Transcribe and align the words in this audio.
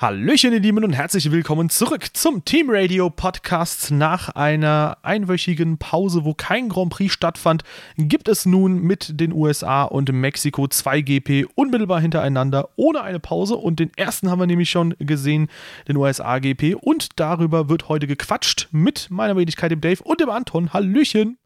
Hallöchen, 0.00 0.54
ihr 0.54 0.60
Lieben, 0.60 0.82
und 0.82 0.94
herzlich 0.94 1.30
willkommen 1.30 1.68
zurück 1.68 2.06
zum 2.14 2.42
Team 2.46 2.68
Radio 2.70 3.10
Podcast. 3.10 3.90
Nach 3.90 4.30
einer 4.30 4.96
einwöchigen 5.02 5.76
Pause, 5.76 6.24
wo 6.24 6.32
kein 6.32 6.70
Grand 6.70 6.88
Prix 6.88 7.12
stattfand, 7.12 7.64
gibt 7.98 8.26
es 8.26 8.46
nun 8.46 8.80
mit 8.80 9.20
den 9.20 9.30
USA 9.30 9.82
und 9.82 10.10
Mexiko 10.10 10.68
zwei 10.68 11.02
GP 11.02 11.44
unmittelbar 11.54 12.00
hintereinander 12.00 12.70
ohne 12.76 13.02
eine 13.02 13.20
Pause. 13.20 13.56
Und 13.56 13.78
den 13.78 13.90
ersten 13.94 14.30
haben 14.30 14.38
wir 14.38 14.46
nämlich 14.46 14.70
schon 14.70 14.94
gesehen, 15.00 15.48
den 15.86 15.98
USA 15.98 16.38
GP. 16.38 16.76
Und 16.80 17.20
darüber 17.20 17.68
wird 17.68 17.90
heute 17.90 18.06
gequatscht 18.06 18.68
mit 18.70 19.08
meiner 19.10 19.36
Wenigkeit, 19.36 19.70
dem 19.70 19.82
Dave 19.82 20.02
und 20.02 20.18
dem 20.18 20.30
Anton. 20.30 20.72
Hallöchen. 20.72 21.36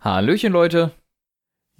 Hallöchen, 0.00 0.52
Leute. 0.52 0.90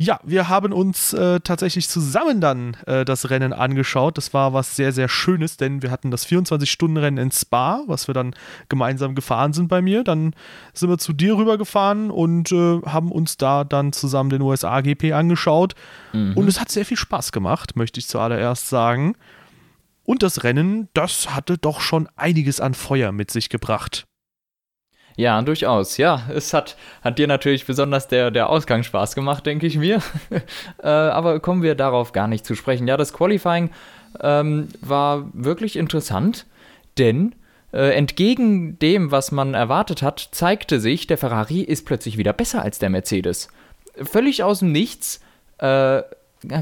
Ja, 0.02 0.18
wir 0.24 0.48
haben 0.48 0.72
uns 0.72 1.12
äh, 1.12 1.38
tatsächlich 1.38 1.88
zusammen 1.88 2.40
dann 2.40 2.76
äh, 2.86 3.04
das 3.04 3.30
Rennen 3.30 3.52
angeschaut. 3.52 4.18
Das 4.18 4.34
war 4.34 4.52
was 4.52 4.74
sehr, 4.74 4.90
sehr 4.90 5.08
Schönes, 5.08 5.58
denn 5.58 5.80
wir 5.80 5.92
hatten 5.92 6.10
das 6.10 6.26
24-Stunden-Rennen 6.26 7.18
in 7.18 7.30
Spa, 7.30 7.84
was 7.86 8.08
wir 8.08 8.12
dann 8.12 8.34
gemeinsam 8.68 9.14
gefahren 9.14 9.52
sind 9.52 9.68
bei 9.68 9.80
mir. 9.80 10.02
Dann 10.02 10.34
sind 10.74 10.88
wir 10.90 10.98
zu 10.98 11.12
dir 11.12 11.36
rübergefahren 11.36 12.10
und 12.10 12.50
äh, 12.50 12.80
haben 12.84 13.12
uns 13.12 13.36
da 13.36 13.62
dann 13.62 13.92
zusammen 13.92 14.30
den 14.30 14.42
USA-GP 14.42 15.12
angeschaut. 15.12 15.74
Mhm. 16.12 16.36
Und 16.36 16.48
es 16.48 16.58
hat 16.58 16.68
sehr 16.68 16.84
viel 16.84 16.96
Spaß 16.96 17.30
gemacht, 17.30 17.76
möchte 17.76 18.00
ich 18.00 18.08
zuallererst 18.08 18.68
sagen. 18.68 19.14
Und 20.02 20.24
das 20.24 20.42
Rennen, 20.42 20.88
das 20.94 21.32
hatte 21.32 21.58
doch 21.58 21.80
schon 21.80 22.08
einiges 22.16 22.60
an 22.60 22.74
Feuer 22.74 23.12
mit 23.12 23.30
sich 23.30 23.50
gebracht. 23.50 24.08
Ja, 25.16 25.40
durchaus. 25.42 25.96
Ja, 25.98 26.22
es 26.34 26.54
hat, 26.54 26.76
hat 27.02 27.18
dir 27.18 27.26
natürlich 27.26 27.66
besonders 27.66 28.08
der, 28.08 28.30
der 28.30 28.48
Ausgang 28.48 28.82
Spaß 28.82 29.14
gemacht, 29.14 29.46
denke 29.46 29.66
ich 29.66 29.76
mir. 29.76 30.00
äh, 30.82 30.88
aber 30.88 31.40
kommen 31.40 31.62
wir 31.62 31.74
darauf 31.74 32.12
gar 32.12 32.28
nicht 32.28 32.46
zu 32.46 32.54
sprechen. 32.54 32.88
Ja, 32.88 32.96
das 32.96 33.12
Qualifying 33.12 33.70
ähm, 34.20 34.68
war 34.80 35.28
wirklich 35.32 35.76
interessant, 35.76 36.46
denn 36.98 37.34
äh, 37.72 37.94
entgegen 37.94 38.78
dem, 38.78 39.10
was 39.10 39.32
man 39.32 39.54
erwartet 39.54 40.02
hat, 40.02 40.28
zeigte 40.32 40.80
sich, 40.80 41.06
der 41.06 41.18
Ferrari 41.18 41.60
ist 41.60 41.86
plötzlich 41.86 42.18
wieder 42.18 42.32
besser 42.32 42.62
als 42.62 42.78
der 42.78 42.90
Mercedes. 42.90 43.48
Völlig 44.02 44.42
aus 44.42 44.60
dem 44.60 44.72
Nichts 44.72 45.20
äh, 45.58 46.02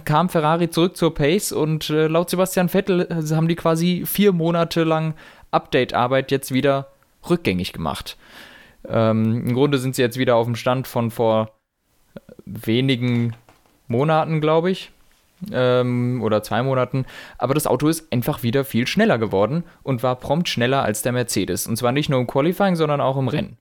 kam 0.04 0.28
Ferrari 0.28 0.70
zurück 0.70 0.96
zur 0.96 1.14
Pace 1.14 1.52
und 1.52 1.90
äh, 1.90 2.06
laut 2.06 2.30
Sebastian 2.30 2.68
Vettel 2.68 3.08
haben 3.30 3.48
die 3.48 3.56
quasi 3.56 4.04
vier 4.06 4.32
Monate 4.32 4.84
lang 4.84 5.14
Update-Arbeit 5.50 6.30
jetzt 6.30 6.52
wieder 6.52 6.88
rückgängig 7.28 7.72
gemacht. 7.72 8.16
Ähm, 8.88 9.46
Im 9.48 9.54
Grunde 9.54 9.78
sind 9.78 9.94
sie 9.94 10.02
jetzt 10.02 10.18
wieder 10.18 10.36
auf 10.36 10.46
dem 10.46 10.56
Stand 10.56 10.86
von 10.86 11.10
vor 11.10 11.52
wenigen 12.46 13.34
Monaten, 13.88 14.40
glaube 14.40 14.70
ich. 14.70 14.90
Ähm, 15.52 16.20
oder 16.22 16.42
zwei 16.42 16.62
Monaten. 16.62 17.06
Aber 17.38 17.54
das 17.54 17.66
Auto 17.66 17.88
ist 17.88 18.12
einfach 18.12 18.42
wieder 18.42 18.64
viel 18.64 18.86
schneller 18.86 19.18
geworden 19.18 19.64
und 19.82 20.02
war 20.02 20.16
prompt 20.16 20.48
schneller 20.48 20.82
als 20.82 21.02
der 21.02 21.12
Mercedes. 21.12 21.66
Und 21.66 21.76
zwar 21.76 21.92
nicht 21.92 22.10
nur 22.10 22.20
im 22.20 22.26
Qualifying, 22.26 22.76
sondern 22.76 23.00
auch 23.00 23.16
im 23.16 23.28
Rennen. 23.28 23.56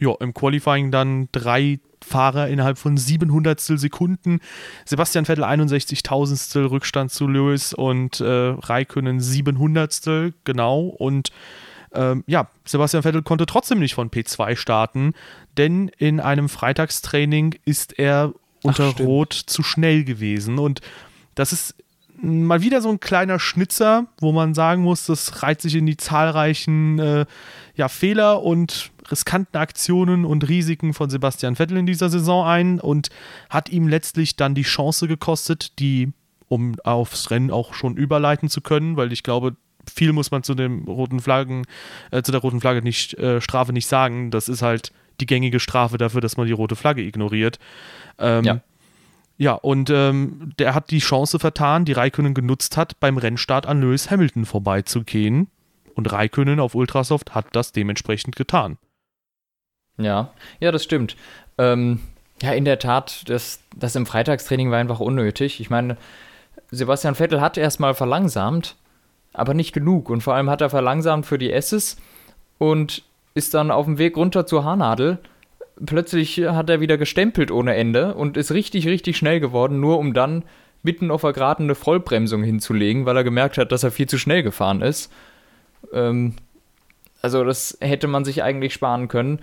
Ja, 0.00 0.14
im 0.20 0.32
Qualifying 0.34 0.90
dann 0.90 1.28
drei 1.30 1.78
Fahrer 2.02 2.48
innerhalb 2.48 2.78
von 2.78 2.96
700 2.96 3.60
Sekunden. 3.60 4.40
Sebastian 4.84 5.24
Vettel 5.24 5.44
61.000 5.44 6.70
Rückstand 6.70 7.12
zu 7.12 7.28
Lewis 7.28 7.74
und 7.74 8.20
äh, 8.20 8.24
Raikönnen 8.26 9.20
700 9.20 10.32
genau. 10.44 10.80
Und 10.86 11.30
ähm, 11.94 12.24
ja, 12.26 12.48
Sebastian 12.64 13.02
Vettel 13.02 13.22
konnte 13.22 13.46
trotzdem 13.46 13.78
nicht 13.78 13.94
von 13.94 14.10
P2 14.10 14.56
starten, 14.56 15.14
denn 15.56 15.88
in 15.98 16.20
einem 16.20 16.48
Freitagstraining 16.48 17.56
ist 17.64 17.98
er 17.98 18.32
unter 18.62 18.92
Ach, 18.94 19.00
Rot 19.00 19.32
zu 19.32 19.62
schnell 19.62 20.04
gewesen. 20.04 20.58
Und 20.58 20.80
das 21.34 21.52
ist 21.52 21.74
mal 22.20 22.62
wieder 22.62 22.80
so 22.80 22.88
ein 22.88 23.00
kleiner 23.00 23.38
Schnitzer, 23.38 24.06
wo 24.18 24.32
man 24.32 24.54
sagen 24.54 24.82
muss, 24.82 25.06
das 25.06 25.42
reiht 25.42 25.60
sich 25.60 25.74
in 25.74 25.86
die 25.86 25.96
zahlreichen 25.96 26.98
äh, 26.98 27.26
ja, 27.74 27.88
Fehler 27.88 28.42
und 28.42 28.90
riskanten 29.10 29.58
Aktionen 29.58 30.24
und 30.24 30.48
Risiken 30.48 30.94
von 30.94 31.10
Sebastian 31.10 31.56
Vettel 31.56 31.76
in 31.76 31.86
dieser 31.86 32.08
Saison 32.08 32.46
ein 32.46 32.80
und 32.80 33.10
hat 33.50 33.68
ihm 33.68 33.88
letztlich 33.88 34.36
dann 34.36 34.54
die 34.54 34.62
Chance 34.62 35.08
gekostet, 35.08 35.78
die 35.78 36.12
um 36.48 36.76
aufs 36.84 37.30
Rennen 37.30 37.50
auch 37.50 37.74
schon 37.74 37.96
überleiten 37.96 38.48
zu 38.48 38.60
können, 38.60 38.96
weil 38.96 39.12
ich 39.12 39.22
glaube, 39.22 39.56
viel 39.92 40.12
muss 40.12 40.30
man 40.30 40.42
zu 40.42 40.54
dem 40.54 40.84
roten 40.84 41.20
Flaggen, 41.20 41.64
äh, 42.10 42.22
zu 42.22 42.32
der 42.32 42.40
roten 42.40 42.60
Flagge 42.60 42.82
nicht, 42.82 43.14
äh, 43.14 43.40
Strafe 43.40 43.72
nicht 43.72 43.86
sagen. 43.86 44.30
Das 44.30 44.48
ist 44.48 44.62
halt 44.62 44.92
die 45.20 45.26
gängige 45.26 45.60
Strafe 45.60 45.98
dafür, 45.98 46.20
dass 46.20 46.36
man 46.36 46.46
die 46.46 46.52
rote 46.52 46.76
Flagge 46.76 47.02
ignoriert. 47.02 47.58
Ähm, 48.18 48.44
ja. 48.44 48.60
Ja, 49.36 49.54
und 49.54 49.90
ähm, 49.90 50.52
der 50.60 50.74
hat 50.74 50.90
die 50.90 51.00
Chance 51.00 51.40
vertan, 51.40 51.84
die 51.84 51.92
Raikönnen 51.92 52.34
genutzt 52.34 52.76
hat, 52.76 53.00
beim 53.00 53.18
Rennstart 53.18 53.66
an 53.66 53.80
Lewis 53.80 54.10
Hamilton 54.10 54.44
vorbeizugehen. 54.46 55.48
Und 55.94 56.12
Raikönnen 56.12 56.60
auf 56.60 56.74
Ultrasoft 56.74 57.34
hat 57.34 57.46
das 57.52 57.72
dementsprechend 57.72 58.36
getan. 58.36 58.78
Ja, 59.96 60.32
ja, 60.60 60.72
das 60.72 60.84
stimmt. 60.84 61.16
Ähm, 61.58 62.00
ja, 62.42 62.52
in 62.52 62.64
der 62.64 62.78
Tat, 62.78 63.28
das, 63.28 63.60
das 63.74 63.96
im 63.96 64.06
Freitagstraining 64.06 64.70
war 64.70 64.78
einfach 64.78 65.00
unnötig. 65.00 65.60
Ich 65.60 65.70
meine, 65.70 65.96
Sebastian 66.70 67.14
Vettel 67.14 67.40
hat 67.40 67.56
erstmal 67.56 67.94
verlangsamt, 67.94 68.76
aber 69.34 69.52
nicht 69.52 69.72
genug. 69.72 70.08
Und 70.08 70.22
vor 70.22 70.34
allem 70.34 70.48
hat 70.48 70.62
er 70.62 70.70
verlangsamt 70.70 71.26
für 71.26 71.38
die 71.38 71.52
S's 71.52 71.96
und 72.58 73.02
ist 73.34 73.52
dann 73.52 73.70
auf 73.70 73.84
dem 73.84 73.98
Weg 73.98 74.16
runter 74.16 74.46
zur 74.46 74.64
Haarnadel. 74.64 75.18
Plötzlich 75.84 76.38
hat 76.38 76.70
er 76.70 76.80
wieder 76.80 76.96
gestempelt 76.96 77.50
ohne 77.50 77.74
Ende 77.74 78.14
und 78.14 78.36
ist 78.36 78.52
richtig, 78.52 78.86
richtig 78.86 79.16
schnell 79.16 79.40
geworden, 79.40 79.80
nur 79.80 79.98
um 79.98 80.14
dann 80.14 80.44
mitten 80.82 81.10
auf 81.10 81.22
der 81.22 81.32
Geraden 81.32 81.66
eine 81.66 81.74
Vollbremsung 81.74 82.44
hinzulegen, 82.44 83.06
weil 83.06 83.16
er 83.16 83.24
gemerkt 83.24 83.58
hat, 83.58 83.72
dass 83.72 83.82
er 83.82 83.90
viel 83.90 84.08
zu 84.08 84.18
schnell 84.18 84.42
gefahren 84.42 84.82
ist. 84.82 85.12
Ähm, 85.92 86.34
also 87.22 87.42
das 87.42 87.76
hätte 87.80 88.06
man 88.06 88.24
sich 88.24 88.42
eigentlich 88.42 88.74
sparen 88.74 89.08
können. 89.08 89.40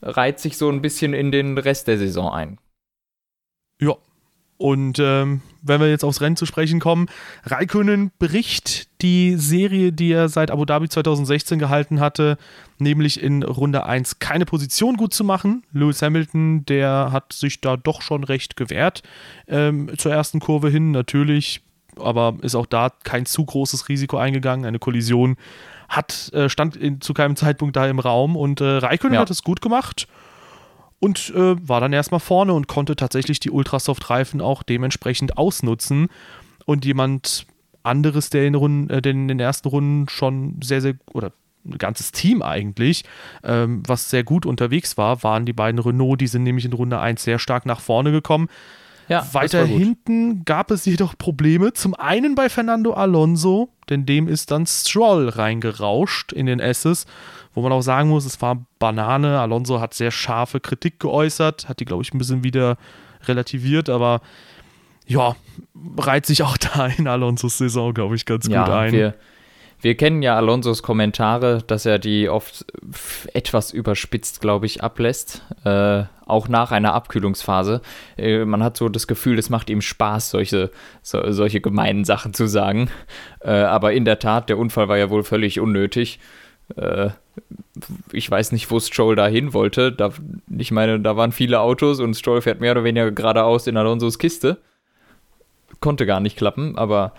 Reiht 0.00 0.38
sich 0.38 0.56
so 0.56 0.70
ein 0.70 0.80
bisschen 0.80 1.12
in 1.12 1.32
den 1.32 1.58
Rest 1.58 1.88
der 1.88 1.98
Saison 1.98 2.32
ein. 2.32 2.58
Ja, 3.80 3.96
und 4.56 4.98
ähm, 5.00 5.40
wenn 5.62 5.80
wir 5.80 5.88
jetzt 5.88 6.04
aufs 6.04 6.20
Rennen 6.20 6.36
zu 6.36 6.46
sprechen 6.46 6.78
kommen, 6.78 7.08
Raikönnen 7.44 8.12
bricht 8.18 8.88
die 9.02 9.34
Serie, 9.36 9.92
die 9.92 10.12
er 10.12 10.28
seit 10.28 10.50
Abu 10.50 10.64
Dhabi 10.64 10.88
2016 10.88 11.58
gehalten 11.58 12.00
hatte, 12.00 12.38
nämlich 12.78 13.20
in 13.20 13.42
Runde 13.42 13.84
1 13.84 14.20
keine 14.20 14.46
Position 14.46 14.96
gut 14.96 15.12
zu 15.12 15.24
machen. 15.24 15.64
Lewis 15.72 16.02
Hamilton, 16.02 16.64
der 16.66 17.08
hat 17.10 17.32
sich 17.32 17.60
da 17.60 17.76
doch 17.76 18.02
schon 18.02 18.24
recht 18.24 18.56
gewehrt 18.56 19.02
ähm, 19.48 19.90
zur 19.98 20.12
ersten 20.12 20.38
Kurve 20.38 20.68
hin, 20.70 20.92
natürlich, 20.92 21.62
aber 21.96 22.36
ist 22.42 22.54
auch 22.54 22.66
da 22.66 22.90
kein 23.02 23.26
zu 23.26 23.44
großes 23.44 23.88
Risiko 23.88 24.18
eingegangen. 24.18 24.66
Eine 24.66 24.78
Kollision 24.78 25.36
hat, 25.88 26.32
äh, 26.32 26.48
stand 26.48 26.76
in, 26.76 27.00
zu 27.00 27.12
keinem 27.12 27.36
Zeitpunkt 27.36 27.74
da 27.76 27.88
im 27.88 27.98
Raum 27.98 28.36
und 28.36 28.60
äh, 28.60 28.64
Raikönnen 28.64 29.14
ja. 29.14 29.20
hat 29.20 29.30
es 29.30 29.42
gut 29.42 29.60
gemacht 29.60 30.06
und 31.04 31.34
äh, 31.36 31.68
war 31.68 31.82
dann 31.82 31.92
erstmal 31.92 32.18
vorne 32.18 32.54
und 32.54 32.66
konnte 32.66 32.96
tatsächlich 32.96 33.38
die 33.38 33.50
Ultrasoft-Reifen 33.50 34.40
auch 34.40 34.62
dementsprechend 34.62 35.36
ausnutzen. 35.36 36.08
Und 36.64 36.86
jemand 36.86 37.46
anderes, 37.82 38.30
der 38.30 38.46
in, 38.46 38.54
Runden, 38.54 38.88
äh, 38.88 39.06
in 39.06 39.28
den 39.28 39.38
ersten 39.38 39.68
Runden 39.68 40.08
schon 40.08 40.62
sehr, 40.64 40.80
sehr, 40.80 40.94
oder 41.12 41.32
ein 41.66 41.76
ganzes 41.76 42.10
Team 42.10 42.40
eigentlich, 42.40 43.04
ähm, 43.42 43.82
was 43.86 44.08
sehr 44.08 44.24
gut 44.24 44.46
unterwegs 44.46 44.96
war, 44.96 45.22
waren 45.22 45.44
die 45.44 45.52
beiden 45.52 45.78
Renault. 45.78 46.22
Die 46.22 46.26
sind 46.26 46.42
nämlich 46.42 46.64
in 46.64 46.72
Runde 46.72 46.98
1 46.98 47.22
sehr 47.22 47.38
stark 47.38 47.66
nach 47.66 47.80
vorne 47.80 48.10
gekommen. 48.10 48.48
Ja, 49.08 49.26
Weiter 49.32 49.66
hinten 49.66 50.44
gab 50.44 50.70
es 50.70 50.84
jedoch 50.86 51.16
Probleme. 51.18 51.72
Zum 51.72 51.94
einen 51.94 52.34
bei 52.34 52.48
Fernando 52.48 52.94
Alonso, 52.94 53.68
denn 53.90 54.06
dem 54.06 54.28
ist 54.28 54.50
dann 54.50 54.66
Stroll 54.66 55.28
reingerauscht 55.28 56.32
in 56.32 56.46
den 56.46 56.60
S's 56.60 57.06
wo 57.54 57.62
man 57.62 57.72
auch 57.72 57.82
sagen 57.82 58.08
muss, 58.08 58.24
es 58.24 58.40
war 58.42 58.66
Banane. 58.78 59.38
Alonso 59.40 59.80
hat 59.80 59.94
sehr 59.94 60.10
scharfe 60.10 60.60
Kritik 60.60 60.98
geäußert, 61.00 61.68
hat 61.68 61.80
die, 61.80 61.84
glaube 61.84 62.02
ich, 62.02 62.12
ein 62.12 62.18
bisschen 62.18 62.44
wieder 62.44 62.76
relativiert, 63.26 63.88
aber 63.88 64.20
ja, 65.06 65.36
reiht 65.96 66.26
sich 66.26 66.42
auch 66.42 66.56
da 66.74 66.86
in 66.86 67.06
Alonsos 67.06 67.58
Saison, 67.58 67.94
glaube 67.94 68.16
ich, 68.16 68.26
ganz 68.26 68.48
ja, 68.48 68.64
gut 68.64 68.74
ein. 68.74 68.92
Wir, 68.92 69.14
wir 69.84 69.96
kennen 69.96 70.22
ja 70.22 70.34
Alonsos 70.34 70.82
Kommentare, 70.82 71.62
dass 71.66 71.84
er 71.84 71.98
die 71.98 72.30
oft 72.30 72.64
etwas 73.34 73.70
überspitzt, 73.70 74.40
glaube 74.40 74.64
ich, 74.64 74.82
ablässt. 74.82 75.42
Äh, 75.64 76.04
auch 76.24 76.48
nach 76.48 76.72
einer 76.72 76.94
Abkühlungsphase. 76.94 77.82
Äh, 78.16 78.46
man 78.46 78.62
hat 78.62 78.78
so 78.78 78.88
das 78.88 79.06
Gefühl, 79.06 79.38
es 79.38 79.50
macht 79.50 79.68
ihm 79.68 79.82
Spaß, 79.82 80.30
solche, 80.30 80.70
so, 81.02 81.30
solche 81.32 81.60
gemeinen 81.60 82.06
Sachen 82.06 82.32
zu 82.32 82.46
sagen. 82.46 82.88
Äh, 83.40 83.50
aber 83.50 83.92
in 83.92 84.06
der 84.06 84.18
Tat, 84.18 84.48
der 84.48 84.56
Unfall 84.56 84.88
war 84.88 84.96
ja 84.96 85.10
wohl 85.10 85.22
völlig 85.22 85.60
unnötig. 85.60 86.18
Äh, 86.76 87.10
ich 88.10 88.30
weiß 88.30 88.52
nicht, 88.52 88.70
wo 88.70 88.80
Stroll 88.80 89.16
da 89.16 89.26
hin 89.26 89.52
wollte. 89.52 89.92
Da, 89.92 90.12
ich 90.48 90.70
meine, 90.70 90.98
da 90.98 91.18
waren 91.18 91.30
viele 91.30 91.60
Autos 91.60 92.00
und 92.00 92.14
Stroll 92.14 92.40
fährt 92.40 92.58
mehr 92.58 92.72
oder 92.72 92.84
weniger 92.84 93.10
geradeaus 93.10 93.66
in 93.66 93.76
Alonsos 93.76 94.18
Kiste. 94.18 94.56
Konnte 95.80 96.06
gar 96.06 96.20
nicht 96.20 96.38
klappen, 96.38 96.78
aber 96.78 97.12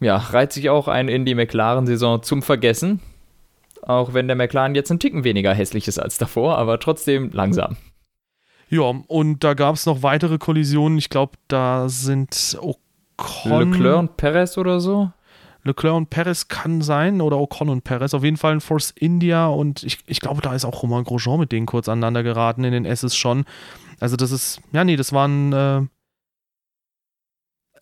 ja, 0.00 0.16
reiht 0.16 0.52
sich 0.52 0.70
auch 0.70 0.88
ein 0.88 1.08
in 1.08 1.24
die 1.24 1.34
McLaren-Saison 1.34 2.22
zum 2.22 2.42
Vergessen. 2.42 3.00
Auch 3.82 4.14
wenn 4.14 4.26
der 4.26 4.36
McLaren 4.36 4.74
jetzt 4.74 4.90
ein 4.90 4.98
Ticken 4.98 5.24
weniger 5.24 5.52
hässlich 5.52 5.88
ist 5.88 5.98
als 5.98 6.18
davor, 6.18 6.56
aber 6.58 6.80
trotzdem 6.80 7.30
langsam. 7.32 7.76
Ja, 8.70 8.92
und 9.06 9.44
da 9.44 9.54
gab 9.54 9.74
es 9.74 9.86
noch 9.86 10.02
weitere 10.02 10.38
Kollisionen. 10.38 10.98
Ich 10.98 11.10
glaube, 11.10 11.32
da 11.48 11.88
sind 11.88 12.58
Ocon. 12.60 13.72
Leclerc 13.72 13.98
und 13.98 14.16
Perez 14.16 14.56
oder 14.58 14.80
so? 14.80 15.10
Leclerc 15.64 15.94
und 15.94 16.10
Perez 16.10 16.48
kann 16.48 16.82
sein 16.82 17.20
oder 17.20 17.38
Ocon 17.38 17.68
und 17.68 17.84
Perez. 17.84 18.14
Auf 18.14 18.24
jeden 18.24 18.36
Fall 18.36 18.52
ein 18.52 18.60
Force 18.60 18.90
India 18.90 19.46
und 19.46 19.82
ich, 19.82 19.98
ich 20.06 20.20
glaube, 20.20 20.42
da 20.42 20.54
ist 20.54 20.64
auch 20.64 20.82
Romain 20.82 21.04
Grosjean 21.04 21.40
mit 21.40 21.52
denen 21.52 21.66
kurz 21.66 21.88
aneinander 21.88 22.22
geraten 22.22 22.64
in 22.64 22.72
den 22.72 22.84
S's 22.84 23.16
schon. 23.16 23.44
Also 24.00 24.16
das 24.16 24.30
ist, 24.30 24.60
ja 24.72 24.84
nee, 24.84 24.96
das 24.96 25.12
war 25.12 25.28
ein, 25.28 25.52
äh, 25.52 25.82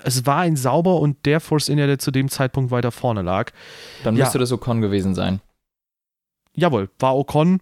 es 0.04 0.26
war 0.26 0.38
ein 0.38 0.56
Sauber 0.56 1.00
und 1.00 1.24
der 1.26 1.40
Force 1.40 1.68
India, 1.68 1.86
der 1.86 1.98
zu 1.98 2.10
dem 2.10 2.28
Zeitpunkt 2.28 2.70
weiter 2.70 2.92
vorne 2.92 3.22
lag. 3.22 3.52
Dann 4.04 4.14
müsste 4.14 4.38
ja. 4.38 4.40
das 4.40 4.52
Ocon 4.52 4.80
gewesen 4.80 5.14
sein. 5.14 5.40
Jawohl, 6.54 6.90
war 6.98 7.16
Ocon. 7.16 7.60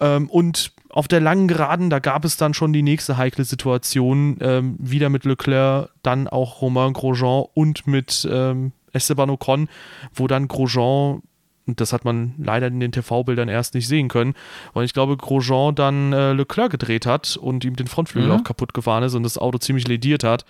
Ähm, 0.00 0.28
und 0.28 0.72
auf 0.88 1.08
der 1.08 1.20
langen 1.20 1.48
Geraden, 1.48 1.90
da 1.90 2.00
gab 2.00 2.24
es 2.24 2.36
dann 2.36 2.54
schon 2.54 2.72
die 2.72 2.82
nächste 2.82 3.16
heikle 3.16 3.44
Situation. 3.44 4.36
Ähm, 4.40 4.76
wieder 4.78 5.08
mit 5.08 5.24
Leclerc, 5.24 5.90
dann 6.02 6.28
auch 6.28 6.60
Romain 6.60 6.92
Grosjean 6.92 7.46
und 7.54 7.86
mit 7.86 8.28
ähm, 8.30 8.72
Esteban 8.92 9.30
Ocon, 9.30 9.68
wo 10.12 10.26
dann 10.26 10.48
Grosjean, 10.48 11.22
das 11.66 11.92
hat 11.92 12.04
man 12.04 12.34
leider 12.36 12.66
in 12.66 12.80
den 12.80 12.92
TV-Bildern 12.92 13.48
erst 13.48 13.74
nicht 13.74 13.86
sehen 13.86 14.08
können, 14.08 14.34
weil 14.74 14.84
ich 14.84 14.92
glaube, 14.92 15.16
Grosjean 15.16 15.74
dann 15.74 16.12
äh, 16.12 16.32
Leclerc 16.32 16.70
gedreht 16.70 17.06
hat 17.06 17.36
und 17.36 17.64
ihm 17.64 17.76
den 17.76 17.86
Frontflügel 17.86 18.30
mhm. 18.30 18.36
auch 18.36 18.44
kaputt 18.44 18.74
gefahren 18.74 19.04
ist 19.04 19.14
und 19.14 19.22
das 19.22 19.38
Auto 19.38 19.58
ziemlich 19.58 19.86
lediert 19.86 20.24
hat. 20.24 20.44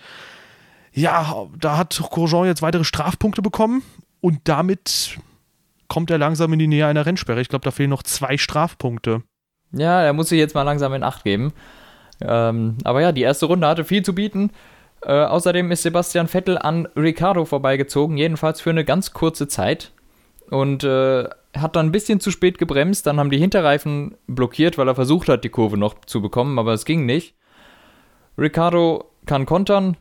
Ja, 0.93 1.47
da 1.59 1.77
hat 1.77 1.99
Grosjean 2.11 2.45
jetzt 2.45 2.61
weitere 2.61 2.83
Strafpunkte 2.83 3.41
bekommen 3.41 3.83
und 4.21 4.39
damit 4.43 5.17
kommt 5.87 6.11
er 6.11 6.17
langsam 6.17 6.53
in 6.53 6.59
die 6.59 6.67
Nähe 6.67 6.87
einer 6.87 7.05
Rennsperre. 7.05 7.41
Ich 7.41 7.49
glaube, 7.49 7.65
da 7.65 7.71
fehlen 7.71 7.89
noch 7.89 8.03
zwei 8.03 8.37
Strafpunkte. 8.37 9.23
Ja, 9.71 10.01
er 10.01 10.13
muss 10.13 10.29
sich 10.29 10.39
jetzt 10.39 10.55
mal 10.55 10.63
langsam 10.63 10.93
in 10.93 11.03
Acht 11.03 11.23
geben. 11.23 11.53
Ähm, 12.21 12.77
aber 12.83 13.01
ja, 13.01 13.11
die 13.11 13.21
erste 13.21 13.47
Runde 13.47 13.67
hatte 13.67 13.83
viel 13.83 14.03
zu 14.03 14.13
bieten. 14.13 14.51
Äh, 15.01 15.11
außerdem 15.11 15.71
ist 15.71 15.83
Sebastian 15.83 16.27
Vettel 16.27 16.57
an 16.57 16.87
Ricardo 16.95 17.45
vorbeigezogen, 17.45 18.17
jedenfalls 18.17 18.61
für 18.61 18.69
eine 18.69 18.85
ganz 18.85 19.13
kurze 19.13 19.47
Zeit. 19.47 19.91
Und 20.49 20.83
äh, 20.83 21.27
hat 21.55 21.75
dann 21.75 21.87
ein 21.87 21.91
bisschen 21.91 22.19
zu 22.19 22.31
spät 22.31 22.57
gebremst. 22.57 23.07
Dann 23.07 23.19
haben 23.19 23.29
die 23.29 23.39
Hinterreifen 23.39 24.15
blockiert, 24.27 24.77
weil 24.77 24.87
er 24.87 24.95
versucht 24.95 25.29
hat, 25.29 25.43
die 25.43 25.49
Kurve 25.49 25.77
noch 25.77 26.05
zu 26.05 26.21
bekommen, 26.21 26.59
aber 26.59 26.73
es 26.73 26.85
ging 26.85 27.05
nicht. 27.05 27.35
Ricardo 28.37 29.11
kann 29.25 29.45
kontern, 29.45 29.97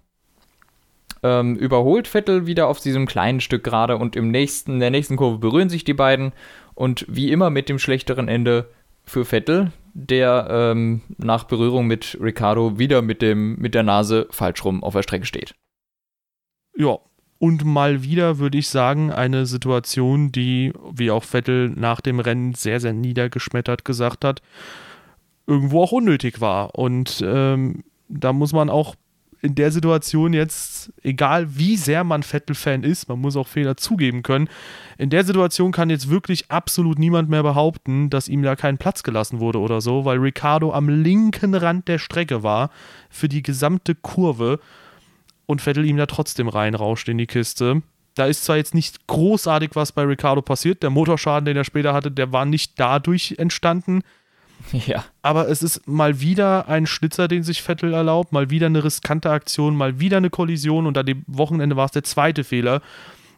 ähm, 1.23 1.57
überholt 1.57 2.09
Vettel 2.09 2.47
wieder 2.47 2.69
auf 2.69 2.81
diesem 2.81 3.07
kleinen 3.07 3.41
Stück 3.41 3.65
gerade 3.65 3.97
und 3.97 4.17
im 4.17 4.31
nächsten, 4.31 4.75
in 4.75 4.81
der 4.81 4.91
nächsten 4.91 5.17
Kurve 5.17 5.39
berühren 5.39 5.69
sich 5.69 5.85
die 5.85 5.95
beiden. 5.95 6.33
Und 6.75 7.05
wie 7.09 7.31
immer 7.31 7.51
mit 7.51 7.69
dem 7.69 7.79
schlechteren 7.79 8.29
Ende 8.29 8.69
für 9.05 9.25
Vettel, 9.25 9.73
der 9.95 10.49
ähm, 10.51 11.03
nach 11.19 11.45
Berührung 11.45 11.87
mit 11.87 12.17
Ricardo 12.21 12.79
wieder 12.79 13.03
mit, 13.03 13.23
dem, 13.23 13.57
mit 13.57 13.75
der 13.75 13.83
Nase 13.83 14.27
falsch 14.31 14.65
rum 14.65 14.83
auf 14.83 14.95
der 14.95 15.03
Strecke 15.03 15.27
steht. 15.27 15.55
Ja, 16.77 16.99
und 17.39 17.65
mal 17.65 18.03
wieder 18.03 18.39
würde 18.39 18.59
ich 18.59 18.69
sagen, 18.69 19.11
eine 19.11 19.47
Situation, 19.47 20.33
die, 20.33 20.73
wie 20.93 21.11
auch 21.11 21.25
Vettel 21.25 21.71
nach 21.71 22.01
dem 22.01 22.21
Rennen 22.21 22.55
sehr, 22.55 22.81
sehr 22.81 22.93
niedergeschmettert 22.93 23.85
gesagt 23.85 24.25
hat, 24.25 24.43
irgendwo 25.47 25.83
auch 25.83 25.93
unnötig 25.93 26.41
war. 26.41 26.77
Und 26.77 27.23
ähm, 27.27 27.83
da 28.09 28.33
muss 28.33 28.53
man 28.53 28.71
auch 28.71 28.95
in 29.43 29.57
der 29.57 29.73
Situation 29.73 30.33
jetzt, 30.33 30.93
egal 31.03 31.59
wie 31.59 31.77
sehr 31.77 32.05
man 32.05 32.23
Vettel-Fan 32.23 32.85
ist, 32.85 33.09
man 33.09 33.19
muss 33.19 33.37
auch 33.37 33.49
Fehler 33.49 33.77
zugeben 33.77 34.23
können, 34.23 34.49
in 34.99 35.11
der 35.11 35.25
Situation 35.25 35.73
kann 35.73 35.91
jetzt 35.91 36.09
wirklich 36.09 36.51
absolut 36.51 36.97
niemand 37.01 37.29
mehr 37.29 37.43
behaupten, 37.43 38.09
dass 38.09 38.29
ihm 38.29 38.43
da 38.43 38.55
kein 38.55 38.79
Platz 38.79 39.03
gelassen 39.03 39.41
wurde 39.41 39.59
oder 39.59 39.81
so, 39.81 40.05
weil 40.05 40.19
Ricardo 40.19 40.73
am 40.73 40.89
linken 40.89 41.57
Rand 41.57 41.89
der 41.89 41.99
Strecke 41.99 42.45
war 42.45 42.71
für 43.11 43.29
die 43.29 43.43
gesamte 43.43 43.97
Kurve 43.97 44.61
und 45.47 45.61
Vettel 45.61 45.85
ihm 45.85 45.97
da 45.97 46.07
trotzdem 46.07 46.47
reinrauscht 46.49 47.09
in 47.09 47.19
die 47.19 47.27
Kiste. 47.27 47.83
Da 48.15 48.27
ist 48.27 48.45
zwar 48.45 48.59
jetzt 48.59 48.75
nicht 48.77 49.09
großartig 49.09 49.71
was 49.75 49.91
bei 49.91 50.03
Ricardo 50.03 50.41
passiert, 50.41 50.85
der 50.85 50.91
Motorschaden, 50.91 51.47
den 51.47 51.57
er 51.57 51.65
später 51.65 51.95
hatte, 51.95 52.13
der 52.13 52.33
war 52.33 52.45
nicht 52.45 52.79
dadurch 52.79 53.35
entstanden, 53.39 54.03
Ja. 54.87 55.05
Aber 55.23 55.49
es 55.49 55.63
ist 55.63 55.87
mal 55.87 56.21
wieder 56.21 56.69
ein 56.69 56.87
Schnitzer, 56.87 57.29
den 57.29 57.43
sich 57.43 57.63
Vettel 57.63 57.93
erlaubt, 57.95 58.33
mal 58.33 58.51
wieder 58.51 58.67
eine 58.67 58.85
riskante 58.85 59.31
Aktion, 59.31 59.77
mal 59.77 60.01
wieder 60.01 60.17
eine 60.17 60.31
Kollision 60.31 60.87
und 60.87 60.97
an 60.99 61.07
dem 61.07 61.25
Wochenende 61.27 61.77
war 61.77 61.87
es 61.87 61.93
der 61.93 62.05
zweite 62.05 62.45
Fehler, 62.45 62.81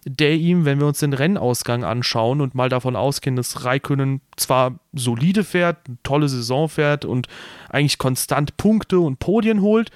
der 0.06 0.34
ihm, 0.34 0.64
wenn 0.64 0.80
wir 0.80 0.86
uns 0.86 1.00
den 1.00 1.12
Rennausgang 1.12 1.82
anschauen 1.82 2.40
und 2.40 2.54
mal 2.54 2.68
davon 2.68 2.94
ausgehen, 2.94 3.36
dass 3.36 3.64
Raikönnen 3.64 4.20
zwar 4.36 4.78
solide 4.92 5.44
fährt, 5.44 5.78
eine 5.86 5.96
tolle 6.02 6.28
Saison 6.28 6.68
fährt 6.68 7.04
und 7.04 7.28
eigentlich 7.70 7.98
konstant 7.98 8.56
Punkte 8.56 9.00
und 9.00 9.18
Podien 9.18 9.62
holt, 9.62 9.90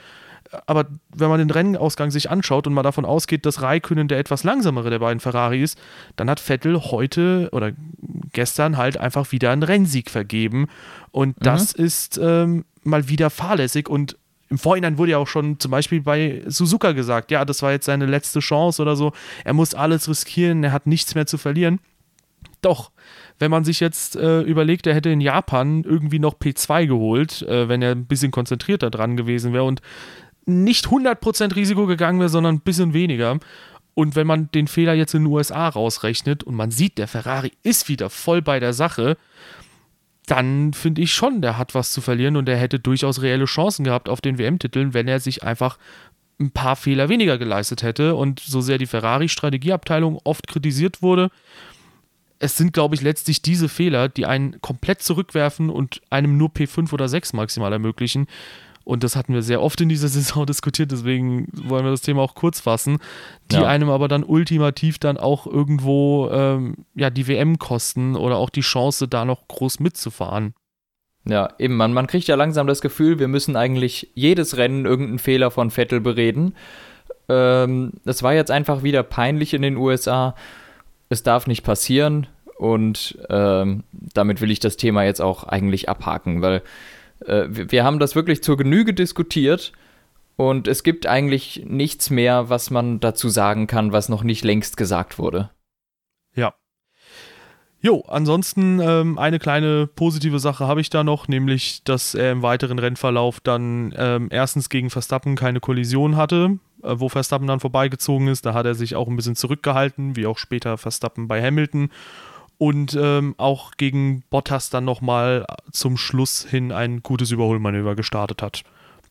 aber 0.66 0.86
wenn 1.14 1.28
man 1.28 1.38
den 1.38 1.50
Rennausgang 1.50 2.10
sich 2.10 2.30
anschaut 2.30 2.66
und 2.66 2.74
mal 2.74 2.82
davon 2.82 3.04
ausgeht, 3.04 3.46
dass 3.46 3.62
Raikönnen 3.62 4.08
der 4.08 4.18
etwas 4.18 4.44
langsamere 4.44 4.90
der 4.90 4.98
beiden 4.98 5.20
Ferrari 5.20 5.62
ist, 5.62 5.78
dann 6.16 6.30
hat 6.30 6.40
Vettel 6.40 6.80
heute 6.80 7.48
oder 7.52 7.72
gestern 8.32 8.76
halt 8.76 8.96
einfach 8.98 9.32
wieder 9.32 9.50
einen 9.50 9.62
Rennsieg 9.62 10.10
vergeben. 10.10 10.68
Und 11.10 11.38
mhm. 11.40 11.44
das 11.44 11.72
ist 11.72 12.18
ähm, 12.22 12.64
mal 12.82 13.08
wieder 13.08 13.30
fahrlässig 13.30 13.88
und 13.88 14.16
im 14.50 14.58
Vorhinein 14.58 14.96
wurde 14.96 15.12
ja 15.12 15.18
auch 15.18 15.26
schon 15.26 15.60
zum 15.60 15.70
Beispiel 15.70 16.00
bei 16.00 16.42
Suzuka 16.46 16.92
gesagt, 16.92 17.30
ja, 17.30 17.44
das 17.44 17.62
war 17.62 17.72
jetzt 17.72 17.84
seine 17.84 18.06
letzte 18.06 18.40
Chance 18.40 18.80
oder 18.80 18.96
so. 18.96 19.12
Er 19.44 19.52
muss 19.52 19.74
alles 19.74 20.08
riskieren, 20.08 20.64
er 20.64 20.72
hat 20.72 20.86
nichts 20.86 21.14
mehr 21.14 21.26
zu 21.26 21.36
verlieren. 21.36 21.80
Doch, 22.62 22.90
wenn 23.38 23.50
man 23.50 23.64
sich 23.64 23.78
jetzt 23.78 24.16
äh, 24.16 24.40
überlegt, 24.40 24.86
er 24.86 24.94
hätte 24.94 25.10
in 25.10 25.20
Japan 25.20 25.84
irgendwie 25.84 26.18
noch 26.18 26.34
P2 26.34 26.86
geholt, 26.86 27.42
äh, 27.42 27.68
wenn 27.68 27.82
er 27.82 27.92
ein 27.92 28.06
bisschen 28.06 28.30
konzentrierter 28.30 28.90
dran 28.90 29.16
gewesen 29.16 29.52
wäre 29.52 29.64
und 29.64 29.80
nicht 30.48 30.86
100% 30.86 31.54
Risiko 31.54 31.86
gegangen 31.86 32.18
wäre, 32.18 32.28
sondern 32.28 32.56
ein 32.56 32.60
bisschen 32.60 32.94
weniger. 32.94 33.38
Und 33.94 34.16
wenn 34.16 34.26
man 34.26 34.50
den 34.52 34.68
Fehler 34.68 34.94
jetzt 34.94 35.14
in 35.14 35.24
den 35.24 35.32
USA 35.32 35.68
rausrechnet 35.68 36.44
und 36.44 36.54
man 36.54 36.70
sieht, 36.70 36.98
der 36.98 37.08
Ferrari 37.08 37.52
ist 37.62 37.88
wieder 37.88 38.10
voll 38.10 38.42
bei 38.42 38.60
der 38.60 38.72
Sache, 38.72 39.16
dann 40.26 40.72
finde 40.72 41.02
ich 41.02 41.12
schon, 41.12 41.42
der 41.42 41.58
hat 41.58 41.74
was 41.74 41.92
zu 41.92 42.00
verlieren 42.00 42.36
und 42.36 42.48
er 42.48 42.56
hätte 42.56 42.78
durchaus 42.78 43.22
reelle 43.22 43.46
Chancen 43.46 43.84
gehabt 43.84 44.08
auf 44.08 44.20
den 44.20 44.38
WM-Titeln, 44.38 44.94
wenn 44.94 45.08
er 45.08 45.20
sich 45.20 45.42
einfach 45.42 45.78
ein 46.38 46.50
paar 46.50 46.76
Fehler 46.76 47.08
weniger 47.08 47.38
geleistet 47.38 47.82
hätte. 47.82 48.14
Und 48.14 48.40
so 48.40 48.60
sehr 48.60 48.78
die 48.78 48.86
Ferrari-Strategieabteilung 48.86 50.18
oft 50.24 50.46
kritisiert 50.46 51.02
wurde, 51.02 51.30
es 52.38 52.56
sind, 52.56 52.72
glaube 52.72 52.94
ich, 52.94 53.02
letztlich 53.02 53.42
diese 53.42 53.68
Fehler, 53.68 54.08
die 54.08 54.26
einen 54.26 54.60
komplett 54.60 55.02
zurückwerfen 55.02 55.70
und 55.70 56.00
einem 56.08 56.36
nur 56.36 56.50
P5 56.50 56.92
oder 56.92 57.08
6 57.08 57.32
maximal 57.32 57.72
ermöglichen, 57.72 58.28
und 58.88 59.05
das 59.05 59.17
hatten 59.17 59.35
wir 59.35 59.43
sehr 59.43 59.61
oft 59.61 59.79
in 59.82 59.90
dieser 59.90 60.08
Saison 60.19 60.46
diskutiert, 60.46 60.90
deswegen 60.90 61.46
wollen 61.52 61.85
wir 61.85 61.90
das 61.90 62.00
Thema 62.00 62.23
auch 62.23 62.35
kurz 62.35 62.61
fassen, 62.61 62.99
die 63.50 63.56
ja. 63.56 63.67
einem 63.67 63.90
aber 63.90 64.08
dann 64.08 64.25
ultimativ 64.25 64.99
dann 64.99 65.19
auch 65.19 65.46
irgendwo 65.46 66.31
ähm, 66.32 66.87
ja, 66.94 67.11
die 67.11 67.29
WM 67.29 67.58
kosten 67.58 68.17
oder 68.17 68.37
auch 68.37 68.49
die 68.49 68.62
Chance, 68.62 69.06
da 69.06 69.26
noch 69.26 69.47
groß 69.47 69.80
mitzufahren. 69.80 70.54
Ja, 71.26 71.50
eben, 71.59 71.76
man, 71.76 71.92
man 71.92 72.07
kriegt 72.07 72.28
ja 72.28 72.37
langsam 72.37 72.66
das 72.66 72.80
Gefühl, 72.80 73.18
wir 73.18 73.28
müssen 73.28 73.57
eigentlich 73.57 74.11
jedes 74.14 74.57
Rennen 74.57 74.87
irgendeinen 74.87 75.18
Fehler 75.18 75.50
von 75.50 75.71
Vettel 75.71 76.00
bereden. 76.00 76.54
Ähm, 77.28 77.92
das 78.07 78.23
war 78.23 78.33
jetzt 78.33 78.50
einfach 78.50 78.83
wieder 78.83 79.02
peinlich 79.02 79.52
in 79.52 79.61
den 79.61 79.76
USA. 79.76 80.35
Es 81.11 81.23
darf 81.23 81.47
nicht 81.47 81.62
passieren 81.62 82.26
und 82.57 83.18
ähm, 83.28 83.85
damit 83.92 84.40
will 84.40 84.50
ich 84.50 84.61
das 84.61 84.78
Thema 84.78 85.04
jetzt 85.04 85.21
auch 85.21 85.45
eigentlich 85.45 85.90
abhaken, 85.90 86.40
weil 86.40 86.62
äh, 87.25 87.46
wir 87.48 87.84
haben 87.84 87.98
das 87.98 88.14
wirklich 88.14 88.42
zur 88.42 88.56
Genüge 88.56 88.94
diskutiert 88.94 89.72
und 90.37 90.68
es 90.68 90.82
gibt 90.82 91.06
eigentlich 91.06 91.64
nichts 91.66 92.10
mehr, 92.10 92.48
was 92.48 92.70
man 92.70 93.00
dazu 93.00 93.28
sagen 93.28 93.66
kann, 93.66 93.92
was 93.92 94.08
noch 94.08 94.22
nicht 94.22 94.44
längst 94.44 94.76
gesagt 94.76 95.18
wurde. 95.18 95.50
Ja. 96.34 96.54
Jo, 97.80 98.04
ansonsten 98.08 98.80
ähm, 98.80 99.18
eine 99.18 99.38
kleine 99.38 99.87
positive 99.87 100.38
Sache 100.38 100.66
habe 100.66 100.80
ich 100.80 100.90
da 100.90 101.04
noch, 101.04 101.28
nämlich, 101.28 101.84
dass 101.84 102.14
er 102.14 102.32
im 102.32 102.42
weiteren 102.42 102.78
Rennverlauf 102.78 103.40
dann 103.40 103.94
ähm, 103.96 104.28
erstens 104.30 104.68
gegen 104.68 104.90
Verstappen 104.90 105.37
keine 105.37 105.60
Kollision 105.60 106.16
hatte, 106.16 106.58
äh, 106.82 106.94
wo 106.96 107.08
Verstappen 107.08 107.46
dann 107.46 107.60
vorbeigezogen 107.60 108.28
ist. 108.28 108.46
Da 108.46 108.54
hat 108.54 108.66
er 108.66 108.75
sich 108.75 108.96
auch 108.96 109.08
ein 109.08 109.16
bisschen 109.16 109.37
zurückgehalten, 109.37 110.16
wie 110.16 110.26
auch 110.26 110.38
später 110.38 110.76
Verstappen 110.76 111.28
bei 111.28 111.42
Hamilton 111.42 111.90
und 112.58 112.98
ähm, 113.00 113.34
auch 113.38 113.72
gegen 113.76 114.22
Bottas 114.30 114.68
dann 114.68 114.84
nochmal 114.84 115.46
zum 115.72 115.96
Schluss 115.96 116.44
hin 116.44 116.72
ein 116.72 117.02
gutes 117.02 117.30
Überholmanöver 117.30 117.94
gestartet 117.94 118.42
hat. 118.42 118.62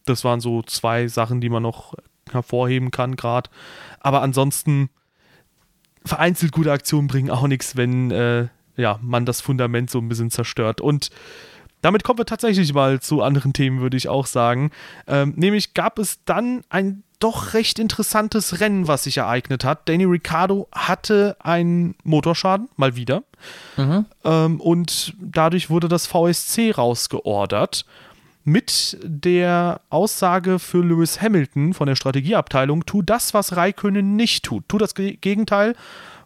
Das 0.06 0.24
waren 0.24 0.42
so 0.42 0.62
zwei 0.62 1.08
Sachen, 1.08 1.42
die 1.42 1.50
man 1.50 1.64
noch 1.64 1.94
hervorheben 2.32 2.92
kann, 2.92 3.16
gerade. 3.16 3.50
Aber 4.00 4.22
ansonsten 4.22 4.90
vereinzelt 6.06 6.52
gute 6.52 6.72
Aktionen 6.72 7.08
bringen 7.08 7.30
auch 7.30 7.48
nichts, 7.48 7.76
wenn 7.78 8.12
äh, 8.12 8.48
ja, 8.76 9.00
man 9.02 9.26
das 9.26 9.42
Fundament 9.42 9.90
so 9.90 10.00
ein 10.00 10.10
bisschen 10.10 10.32
zerstört. 10.32 10.82
Und 10.82 11.10
damit 11.82 12.04
kommen 12.04 12.20
wir 12.20 12.26
tatsächlich 12.26 12.74
mal 12.74 13.00
zu 13.02 13.22
anderen 13.22 13.54
Themen, 13.54 13.82
würde 13.82 13.98
ich 13.98 14.10
auch 14.10 14.26
sagen. 14.26 14.72
Ähm, 15.08 15.34
nämlich 15.36 15.74
gab 15.74 16.00
es 16.00 16.24
dann 16.26 16.64
ein 16.70 17.04
doch 17.20 17.54
recht 17.54 17.80
interessantes 17.80 18.60
Rennen, 18.60 18.88
was 18.88 19.04
sich 19.04 19.18
ereignet 19.18 19.64
hat. 19.64 19.90
Danny 19.90 20.06
Ricciardo 20.06 20.68
hatte 20.72 21.36
einen 21.40 21.96
Motorschaden, 22.04 22.70
mal 22.76 22.96
wieder. 22.96 23.24
Mhm. 23.76 24.06
Ähm, 24.24 24.62
und 24.62 25.14
dadurch 25.20 25.70
wurde 25.70 25.88
das 25.88 26.08
VSC 26.08 26.72
rausgeordert. 26.72 27.86
Mit 28.44 28.98
der 29.04 29.82
Aussage 29.90 30.58
für 30.58 30.82
Lewis 30.82 31.22
Hamilton 31.22 31.74
von 31.74 31.88
der 31.88 31.96
Strategieabteilung: 31.96 32.86
tu 32.86 33.02
das, 33.02 33.34
was 33.34 33.58
Raikönnen 33.58 34.16
nicht 34.16 34.46
tut. 34.46 34.64
Tu 34.70 34.78
das 34.78 34.96
Gegenteil 34.96 35.76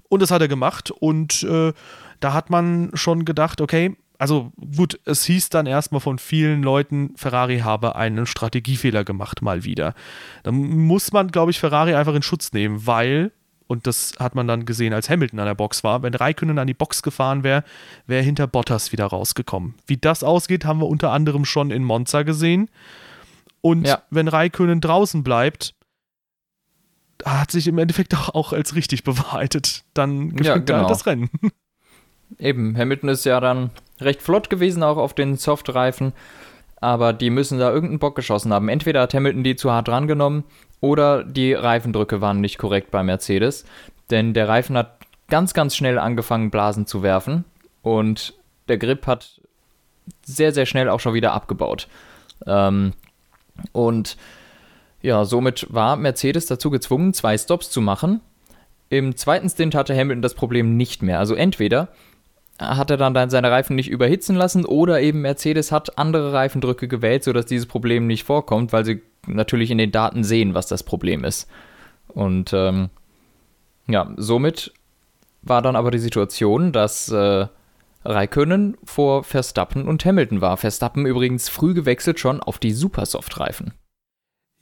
Und 0.07 0.21
das 0.21 0.29
hat 0.29 0.41
er 0.41 0.47
gemacht. 0.47 0.91
Und 0.91 1.41
äh, 1.43 1.73
da 2.19 2.33
hat 2.33 2.51
man 2.51 2.91
schon 2.93 3.25
gedacht, 3.25 3.59
okay, 3.59 3.95
also 4.21 4.51
gut, 4.77 4.99
es 5.05 5.25
hieß 5.25 5.49
dann 5.49 5.65
erstmal 5.65 5.99
von 5.99 6.19
vielen 6.19 6.61
Leuten, 6.61 7.11
Ferrari 7.15 7.61
habe 7.61 7.95
einen 7.95 8.27
Strategiefehler 8.27 9.03
gemacht, 9.03 9.41
mal 9.41 9.63
wieder. 9.63 9.95
Da 10.43 10.51
muss 10.51 11.11
man, 11.11 11.29
glaube 11.29 11.49
ich, 11.49 11.59
Ferrari 11.59 11.95
einfach 11.95 12.13
in 12.13 12.21
Schutz 12.21 12.53
nehmen, 12.53 12.85
weil, 12.85 13.31
und 13.65 13.87
das 13.87 14.13
hat 14.19 14.35
man 14.35 14.47
dann 14.47 14.65
gesehen, 14.65 14.93
als 14.93 15.09
Hamilton 15.09 15.39
an 15.39 15.47
der 15.47 15.55
Box 15.55 15.83
war, 15.83 16.03
wenn 16.03 16.13
Raikkonen 16.13 16.59
an 16.59 16.67
die 16.67 16.75
Box 16.75 17.01
gefahren 17.01 17.43
wäre, 17.43 17.63
wäre 18.05 18.21
hinter 18.21 18.45
Bottas 18.45 18.91
wieder 18.91 19.07
rausgekommen. 19.07 19.73
Wie 19.87 19.97
das 19.97 20.23
ausgeht, 20.23 20.65
haben 20.65 20.81
wir 20.81 20.87
unter 20.87 21.11
anderem 21.11 21.43
schon 21.43 21.71
in 21.71 21.83
Monza 21.83 22.21
gesehen. 22.21 22.69
Und 23.61 23.87
ja. 23.87 24.03
wenn 24.11 24.27
Raikkonen 24.27 24.81
draußen 24.81 25.23
bleibt, 25.23 25.73
hat 27.25 27.49
sich 27.49 27.67
im 27.67 27.79
Endeffekt 27.79 28.13
auch, 28.13 28.29
auch 28.35 28.53
als 28.53 28.75
richtig 28.75 29.03
bewahrheitet. 29.03 29.83
Dann 29.95 30.29
gewinnt 30.29 30.45
ja, 30.45 30.57
genau. 30.57 30.83
er 30.83 30.87
das 30.87 31.07
Rennen. 31.07 31.31
Eben, 32.39 32.77
Hamilton 32.77 33.09
ist 33.09 33.25
ja 33.25 33.39
dann 33.39 33.71
recht 34.03 34.21
flott 34.21 34.49
gewesen, 34.49 34.83
auch 34.83 34.97
auf 34.97 35.13
den 35.13 35.37
Softreifen. 35.37 36.13
Aber 36.79 37.13
die 37.13 37.29
müssen 37.29 37.59
da 37.59 37.69
irgendeinen 37.69 37.99
Bock 37.99 38.15
geschossen 38.15 38.53
haben. 38.53 38.69
Entweder 38.69 39.01
hat 39.01 39.13
Hamilton 39.13 39.43
die 39.43 39.55
zu 39.55 39.71
hart 39.71 39.87
rangenommen 39.89 40.43
oder 40.79 41.23
die 41.23 41.53
Reifendrücke 41.53 42.21
waren 42.21 42.41
nicht 42.41 42.57
korrekt 42.57 42.89
bei 42.89 43.03
Mercedes. 43.03 43.65
Denn 44.09 44.33
der 44.33 44.47
Reifen 44.47 44.75
hat 44.75 44.97
ganz, 45.29 45.53
ganz 45.53 45.75
schnell 45.75 45.99
angefangen, 45.99 46.49
Blasen 46.49 46.87
zu 46.87 47.03
werfen. 47.03 47.45
Und 47.83 48.33
der 48.67 48.77
Grip 48.77 49.05
hat 49.07 49.39
sehr, 50.23 50.53
sehr 50.53 50.65
schnell 50.65 50.89
auch 50.89 50.99
schon 50.99 51.13
wieder 51.13 51.33
abgebaut. 51.33 51.87
Ähm, 52.47 52.93
und 53.71 54.17
ja, 55.01 55.25
somit 55.25 55.67
war 55.69 55.95
Mercedes 55.95 56.45
dazu 56.45 56.69
gezwungen, 56.69 57.13
zwei 57.13 57.37
Stops 57.37 57.69
zu 57.69 57.81
machen. 57.81 58.21
Im 58.89 59.15
zweiten 59.15 59.49
Stint 59.49 59.73
hatte 59.73 59.95
Hamilton 59.95 60.21
das 60.21 60.33
Problem 60.35 60.77
nicht 60.77 61.01
mehr. 61.01 61.19
Also 61.19 61.33
entweder 61.33 61.89
hat 62.61 62.91
er 62.91 62.97
dann 62.97 63.29
seine 63.29 63.51
Reifen 63.51 63.75
nicht 63.75 63.89
überhitzen 63.89 64.35
lassen 64.35 64.65
oder 64.65 65.01
eben 65.01 65.21
Mercedes 65.21 65.71
hat 65.71 65.97
andere 65.97 66.31
Reifendrücke 66.31 66.87
gewählt, 66.87 67.23
sodass 67.23 67.45
dieses 67.45 67.65
Problem 67.65 68.07
nicht 68.07 68.23
vorkommt, 68.23 68.71
weil 68.71 68.85
sie 68.85 69.01
natürlich 69.27 69.71
in 69.71 69.77
den 69.77 69.91
Daten 69.91 70.23
sehen, 70.23 70.53
was 70.53 70.67
das 70.67 70.83
Problem 70.83 71.23
ist. 71.23 71.49
Und 72.07 72.53
ähm, 72.53 72.89
ja, 73.87 74.11
somit 74.17 74.73
war 75.41 75.61
dann 75.61 75.75
aber 75.75 75.91
die 75.91 75.99
Situation, 75.99 76.71
dass 76.71 77.09
äh, 77.09 77.47
Raikönnen 78.05 78.77
vor 78.83 79.23
Verstappen 79.23 79.87
und 79.87 80.05
Hamilton 80.05 80.41
war. 80.41 80.57
Verstappen 80.57 81.05
übrigens 81.05 81.49
früh 81.49 81.73
gewechselt 81.73 82.19
schon 82.19 82.41
auf 82.41 82.59
die 82.59 82.71
Supersoft-Reifen. 82.71 83.73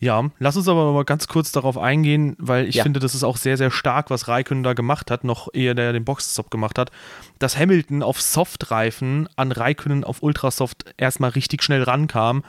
Ja, 0.01 0.29
lass 0.39 0.55
uns 0.55 0.69
aber 0.69 0.93
mal 0.93 1.03
ganz 1.03 1.27
kurz 1.27 1.51
darauf 1.51 1.77
eingehen, 1.77 2.37
weil 2.39 2.67
ich 2.67 2.75
ja. 2.75 2.83
finde, 2.83 3.01
das 3.01 3.15
ist 3.15 3.25
auch 3.25 3.35
sehr, 3.35 3.57
sehr 3.57 3.69
stark, 3.69 4.09
was 4.09 4.29
Raikkonen 4.29 4.63
da 4.63 4.73
gemacht 4.73 5.11
hat, 5.11 5.25
noch 5.25 5.49
ehe 5.53 5.75
der 5.75 5.91
den 5.91 6.05
Boxstop 6.05 6.49
gemacht 6.49 6.79
hat, 6.79 6.89
dass 7.37 7.57
Hamilton 7.57 8.01
auf 8.01 8.21
Softreifen 8.21 9.27
an 9.35 9.51
Raikkonen 9.51 10.05
auf 10.05 10.23
Ultrasoft 10.23 10.85
erstmal 10.95 11.31
richtig 11.31 11.63
schnell 11.63 11.83
rankam 11.83 12.45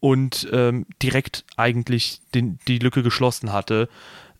und 0.00 0.48
ähm, 0.52 0.86
direkt 1.00 1.44
eigentlich 1.56 2.20
den, 2.34 2.58
die 2.66 2.78
Lücke 2.78 3.04
geschlossen 3.04 3.52
hatte. 3.52 3.88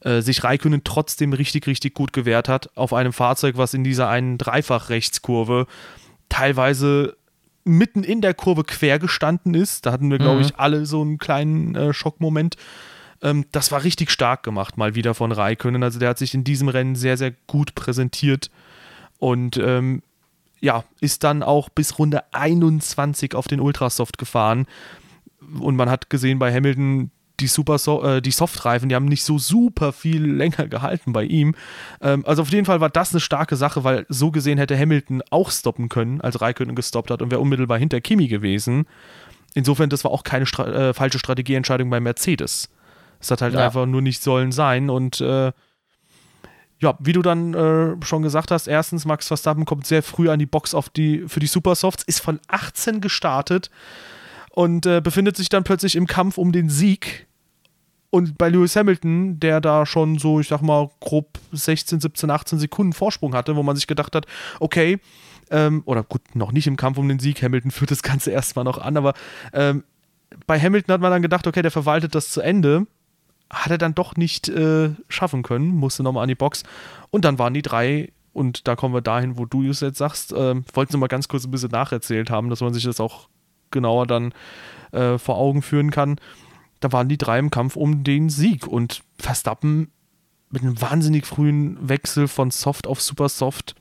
Äh, 0.01 0.21
sich 0.21 0.43
Raikkonen 0.43 0.83
trotzdem 0.83 1.33
richtig, 1.33 1.67
richtig 1.69 1.95
gut 1.95 2.13
gewehrt 2.13 2.49
hat 2.49 2.77
auf 2.77 2.93
einem 2.93 3.13
Fahrzeug, 3.13 3.57
was 3.57 3.75
in 3.75 3.85
dieser 3.85 4.09
einen 4.09 4.37
Dreifach-Rechtskurve 4.37 5.67
teilweise 6.29 7.17
mitten 7.69 8.03
in 8.03 8.21
der 8.21 8.35
Kurve 8.35 8.65
quer 8.65 8.99
gestanden 8.99 9.55
ist. 9.55 9.87
Da 9.87 9.93
hatten 9.93 10.11
wir, 10.11 10.19
glaube 10.19 10.41
mhm. 10.41 10.47
ich, 10.47 10.57
alle 10.57 10.87
so 10.87 11.03
einen 11.03 11.19
kleinen 11.19 11.75
äh, 11.75 11.93
Schockmoment. 11.93 12.57
Ähm, 13.23 13.45
das 13.53 13.71
war 13.71 13.85
richtig 13.85 14.11
stark 14.11 14.43
gemacht, 14.43 14.77
mal 14.77 14.95
wieder 14.95 15.15
von 15.15 15.33
Raikönnen. 15.33 15.83
Also 15.83 15.99
der 15.99 16.11
hat 16.11 16.19
sich 16.19 16.35
in 16.35 16.45
diesem 16.45 16.69
Rennen 16.69 16.97
sehr, 16.97 17.17
sehr 17.17 17.33
gut 17.47 17.75
präsentiert 17.75 18.51
und 19.19 19.57
ähm, 19.59 20.03
ja, 20.61 20.85
ist 21.01 21.25
dann 21.25 21.43
auch 21.43 21.69
bis 21.69 21.99
Runde 21.99 22.23
21 22.33 23.35
auf 23.35 23.47
den 23.47 23.61
Ultrasoft 23.61 24.19
gefahren. 24.19 24.67
Und 25.61 25.77
man 25.77 25.89
hat 25.89 26.11
gesehen 26.11 26.39
bei 26.39 26.53
Hamilton, 26.53 27.11
die 27.41 27.47
Super 27.47 27.79
so 27.79 28.03
äh, 28.03 28.23
die 28.23 28.31
Softreifen, 28.31 28.89
die 28.89 28.95
haben 28.95 29.05
nicht 29.05 29.25
so 29.25 29.39
super 29.39 29.93
viel 29.93 30.25
länger 30.37 30.67
gehalten 30.69 31.13
bei 31.13 31.25
ihm. 31.25 31.55
Ähm, 32.01 32.25
also 32.27 32.43
auf 32.43 32.51
jeden 32.51 32.65
Fall 32.65 32.81
war 32.81 32.91
das 32.91 33.13
eine 33.13 33.21
starke 33.21 33.57
Sache, 33.57 33.85
weil 33.85 34.07
so 34.09 34.31
gesehen 34.31 34.59
hätte 34.59 34.79
Hamilton 34.79 35.23
auch 35.31 35.51
stoppen 35.51 35.89
können, 35.89 36.21
als 36.21 36.41
Raikkonen 36.41 36.75
gestoppt 36.75 37.11
hat 37.11 37.23
und 37.23 37.31
wäre 37.31 37.41
unmittelbar 37.41 37.79
hinter 37.79 38.01
Kimi 38.01 38.29
gewesen. 38.29 38.87
Insofern, 39.55 39.91
das 39.91 40.05
war 40.05 40.11
auch 40.11 40.25
keine 40.25 40.47
Stra 40.47 40.67
äh, 40.69 40.95
falsche 40.95 41.19
Strategieentscheidung 41.19 41.89
bei 41.91 42.01
Mercedes. 42.01 42.69
Es 43.21 43.31
hat 43.31 43.43
halt 43.43 43.55
ja. 43.55 43.67
einfach 43.67 43.87
nur 43.87 44.03
nicht 44.03 44.23
sollen 44.23 44.53
sein 44.53 44.91
und 44.91 45.21
äh, 45.21 45.53
ja, 46.81 46.97
wie 47.01 47.13
du 47.13 47.23
dann 47.23 47.55
äh, 47.55 47.97
schon 48.05 48.23
gesagt 48.23 48.51
hast, 48.51 48.69
erstens, 48.69 49.05
Max 49.05 49.27
Verstappen 49.27 49.65
kommt 49.65 49.87
sehr 49.87 50.03
früh 50.03 50.31
an 50.31 50.39
die 50.39 50.47
Box 50.47 50.75
auf 50.75 50.89
die, 50.89 51.25
für 51.27 51.41
die 51.41 51.49
Supersofts, 51.49 52.05
ist 52.05 52.21
von 52.21 52.39
18 52.47 53.01
gestartet 53.01 53.71
und 54.51 54.87
äh, 54.87 55.01
befindet 55.01 55.37
sich 55.37 55.49
dann 55.49 55.65
plötzlich 55.65 55.97
im 55.97 56.07
Kampf 56.07 56.39
um 56.39 56.53
den 56.53 56.69
Sieg 56.69 57.28
und 58.11 58.39
bei 58.39 58.49
Lewis 58.49 58.75
Hamilton, 58.75 59.39
der 59.39 59.61
da 59.61 59.85
schon 59.85 60.19
so, 60.19 60.41
ich 60.41 60.49
sag 60.49 60.63
mal, 60.63 60.91
grob 61.01 61.39
16, 61.53 62.01
17, 62.01 62.31
18 62.31 62.59
Sekunden 62.59 62.93
Vorsprung 62.93 63.35
hatte, 63.35 63.55
wo 63.57 63.63
man 63.63 63.77
sich 63.77 63.87
gedacht 63.87 64.15
hat, 64.15 64.27
okay, 64.61 64.99
ähm, 65.51 65.83
oder 65.85 66.03
gut, 66.03 66.35
noch 66.35 66.53
nicht 66.53 66.67
im 66.67 66.77
Kampf 66.77 66.99
um 66.99 67.09
den 67.09 67.19
Sieg, 67.19 67.43
Hamilton 67.43 67.71
führt 67.71 67.91
das 67.91 68.03
Ganze 68.03 68.31
erstmal 68.31 68.65
noch 68.65 68.79
an, 68.79 68.97
aber 68.97 69.15
ähm, 69.53 69.85
bei 70.47 70.59
Hamilton 70.61 70.93
hat 70.95 71.01
man 71.01 71.11
dann 71.11 71.23
gedacht, 71.23 71.47
okay, 71.47 71.63
der 71.63 71.71
verwaltet 71.71 72.15
das 72.15 72.31
zu 72.31 72.41
Ende. 72.41 72.87
Hat 73.51 73.71
er 73.71 73.79
dann 73.79 73.95
doch 73.95 74.15
nicht 74.17 74.51
äh, 74.51 74.91
schaffen 75.09 75.43
können, 75.43 75.69
musste 75.69 76.03
nochmal 76.03 76.23
an 76.23 76.29
die 76.29 76.35
Box. 76.35 76.65
Und 77.09 77.25
dann 77.25 77.39
waren 77.39 77.55
die 77.55 77.63
drei, 77.63 78.13
und 78.35 78.69
da 78.69 78.77
kommen 78.77 78.93
wir 78.93 79.01
dahin, 79.01 79.39
wo 79.39 79.47
du 79.47 79.67
es 79.71 79.81
jetzt 79.81 79.97
sagst, 79.97 80.35
äh, 80.35 80.55
wollten 80.75 80.93
sie 80.93 80.99
mal 80.99 81.07
ganz 81.07 81.29
kurz 81.29 81.45
ein 81.45 81.51
bisschen 81.51 81.71
nacherzählt 81.71 82.29
haben, 82.29 82.51
dass 82.51 82.61
man 82.61 82.75
sich 82.75 82.85
das 82.85 83.01
auch 83.01 83.29
genauer 83.71 84.07
dann 84.07 84.35
äh, 84.93 85.17
vor 85.17 85.39
Augen 85.39 85.63
führen 85.63 85.91
kann 85.91 86.19
da 86.81 86.93
waren 86.93 87.09
die 87.09 87.19
drei 87.19 87.39
im 87.39 87.51
Kampf 87.51 87.77
um 87.77 88.05
den 88.05 88.31
Sieg 88.31 88.67
und 88.67 89.03
Verstappen 89.19 89.91
mit 90.51 90.63
einem 90.63 90.81
wahnsinnig 90.81 91.27
frühen 91.27 91.77
Wechsel 91.89 92.29
von 92.29 92.51
Soft 92.51 92.87
auf 92.87 93.01
Super 93.01 93.29
Soft 93.29 93.75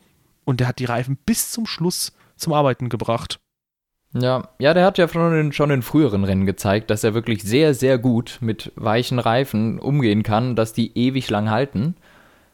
und 0.46 0.60
der 0.60 0.68
hat 0.68 0.80
die 0.80 0.86
Reifen 0.86 1.18
bis 1.26 1.52
zum 1.52 1.66
Schluss 1.66 2.14
zum 2.36 2.54
Arbeiten 2.54 2.90
gebracht. 2.90 3.40
Ja, 4.14 4.50
ja, 4.60 4.74
der 4.74 4.86
hat 4.86 4.98
ja 4.98 5.08
schon 5.08 5.38
in, 5.38 5.52
schon 5.52 5.70
in 5.70 5.82
früheren 5.82 6.24
Rennen 6.24 6.46
gezeigt, 6.46 6.90
dass 6.90 7.04
er 7.04 7.14
wirklich 7.14 7.44
sehr, 7.44 7.74
sehr 7.74 7.98
gut 7.98 8.38
mit 8.42 8.72
weichen 8.76 9.20
Reifen 9.20 9.80
umgehen 9.80 10.24
kann, 10.24 10.56
dass 10.56 10.74
die 10.74 10.98
ewig 10.98 11.30
lang 11.30 11.50
halten. 11.50 11.96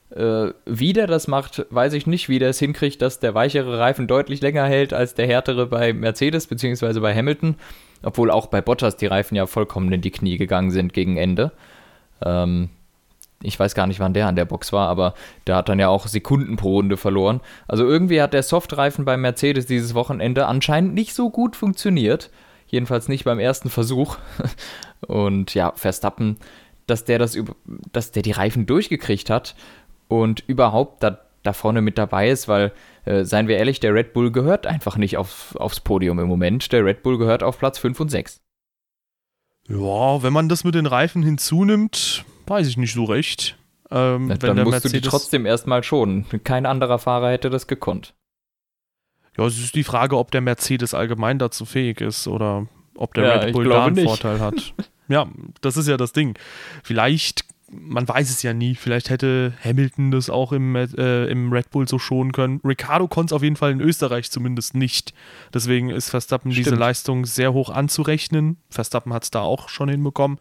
Äh, 0.09 0.51
wie 0.65 0.93
der 0.93 1.07
das 1.07 1.27
macht, 1.27 1.65
weiß 1.69 1.93
ich 1.93 2.07
nicht, 2.07 2.29
wie 2.29 2.39
der 2.39 2.50
es 2.50 2.59
hinkriegt, 2.59 3.01
dass 3.01 3.19
der 3.19 3.33
weichere 3.33 3.79
Reifen 3.79 4.07
deutlich 4.07 4.41
länger 4.41 4.65
hält 4.65 4.93
als 4.93 5.13
der 5.13 5.27
härtere 5.27 5.67
bei 5.67 5.93
Mercedes 5.93 6.47
bzw. 6.47 7.00
bei 7.00 7.15
Hamilton. 7.15 7.55
Obwohl 8.03 8.31
auch 8.31 8.48
bei 8.48 8.62
Bottas 8.62 8.98
die 8.98 9.05
Reifen 9.05 9.36
ja 9.36 9.45
vollkommen 9.45 9.91
in 9.91 10.01
die 10.01 10.12
Knie 10.12 10.38
gegangen 10.38 10.72
sind 10.72 10.93
gegen 10.93 11.17
Ende. 11.17 11.51
Ähm, 12.24 12.69
ich 13.41 13.60
weiß 13.60 13.75
gar 13.75 13.88
nicht, 13.88 14.00
wann 14.00 14.13
der 14.13 14.27
an 14.27 14.36
der 14.36 14.45
Box 14.45 14.72
war, 14.72 14.88
aber 14.88 15.13
der 15.48 15.57
hat 15.57 15.69
dann 15.69 15.79
ja 15.79 15.89
auch 15.89 16.07
Sekunden 16.07 16.55
pro 16.55 16.75
Runde 16.75 16.98
verloren. 16.98 17.41
Also 17.67 17.86
irgendwie 17.86 18.22
hat 18.22 18.33
der 18.33 18.43
Softreifen 18.43 19.05
bei 19.05 19.17
Mercedes 19.17 19.65
dieses 19.65 19.93
Wochenende 19.93 20.48
anscheinend 20.48 20.93
nicht 20.93 21.13
so 21.13 21.29
gut 21.29 21.55
funktioniert. 21.55 22.29
Jedenfalls 22.67 23.10
nicht 23.10 23.25
beim 23.25 23.39
ersten 23.39 23.69
Versuch. 23.69 24.17
Und 25.07 25.53
ja, 25.53 25.74
Verstappen, 25.75 26.38
dass 26.88 27.03
der 27.05 27.19
das 27.19 27.38
dass 27.91 28.12
der 28.12 28.24
die 28.24 28.31
Reifen 28.31 28.65
durchgekriegt 28.65 29.29
hat 29.29 29.55
und 30.07 30.43
überhaupt 30.48 31.03
da, 31.03 31.19
da 31.43 31.53
vorne 31.53 31.81
mit 31.81 31.97
dabei 31.97 32.29
ist, 32.29 32.47
weil 32.47 32.71
äh, 33.05 33.23
seien 33.23 33.47
wir 33.47 33.57
ehrlich, 33.57 33.79
der 33.79 33.93
Red 33.93 34.13
Bull 34.13 34.31
gehört 34.31 34.65
einfach 34.65 34.97
nicht 34.97 35.17
auf, 35.17 35.55
aufs 35.57 35.79
Podium 35.79 36.19
im 36.19 36.27
Moment. 36.27 36.71
Der 36.71 36.85
Red 36.85 37.03
Bull 37.03 37.17
gehört 37.17 37.43
auf 37.43 37.59
Platz 37.59 37.77
5 37.77 38.00
und 38.00 38.09
6. 38.09 38.41
Ja, 39.67 40.23
wenn 40.23 40.33
man 40.33 40.50
das 40.50 40.63
mit 40.63 40.75
den 40.75 40.85
Reifen 40.85 41.23
hinzunimmt, 41.23 42.25
weiß 42.47 42.67
ich 42.67 42.77
nicht 42.77 42.93
so 42.93 43.05
recht. 43.05 43.57
Ähm, 43.91 44.29
ja, 44.29 44.38
dann 44.38 44.57
musst 44.57 44.71
Mercedes 44.71 44.91
du 44.91 44.97
die 45.01 45.07
trotzdem 45.07 45.45
erstmal 45.45 45.83
schon. 45.83 46.25
Kein 46.43 46.65
anderer 46.65 47.00
Fahrer 47.00 47.29
hätte 47.31 47.50
das 47.50 47.67
gekonnt. 47.67 48.13
Ja, 49.38 49.45
es 49.45 49.57
ist 49.57 49.75
die 49.75 49.83
Frage, 49.83 50.17
ob 50.17 50.31
der 50.31 50.41
Mercedes 50.41 50.93
allgemein 50.93 51.39
dazu 51.39 51.65
fähig 51.65 52.01
ist 52.01 52.27
oder 52.27 52.67
ob 52.95 53.13
der 53.13 53.23
ja, 53.23 53.33
Red 53.35 53.53
Bull 53.53 53.65
da 53.65 53.85
einen 53.85 53.95
nicht. 53.95 54.05
Vorteil 54.05 54.39
hat. 54.39 54.73
ja, 55.07 55.27
das 55.62 55.77
ist 55.77 55.88
ja 55.88 55.97
das 55.97 56.12
Ding. 56.13 56.38
Vielleicht 56.83 57.45
man 57.80 58.08
weiß 58.08 58.30
es 58.30 58.44
ja 58.44 58.53
nie. 58.53 58.75
Vielleicht 58.75 59.10
hätte 59.10 59.53
Hamilton 59.63 60.12
das 60.12 60.30
auch 60.30 60.51
im, 60.51 60.75
äh, 60.75 61.25
im 61.25 61.51
Red 61.51 61.70
Bull 61.72 61.88
so 61.88 62.00
schonen 62.00 62.32
können. 62.32 62.62
Ricardo 62.63 63.08
konnte 63.08 63.34
es 63.34 63.36
auf 63.36 63.44
jeden 63.44 63.56
Fall 63.56 63.72
in 63.72 63.82
Österreich 63.82 64.32
zumindest 64.32 64.75
nicht. 64.75 65.13
Deswegen 65.53 65.89
ist 65.89 66.10
Verstappen 66.10 66.51
Stimmt. 66.51 66.68
diese 66.68 66.75
Leistung 66.75 67.25
sehr 67.25 67.53
hoch 67.53 67.70
anzurechnen. 67.70 68.58
Verstappen 68.70 69.13
hat 69.13 69.24
es 69.24 69.32
da 69.32 69.42
auch 69.42 69.70
schon 69.70 69.89
hinbekommen. 69.89 70.39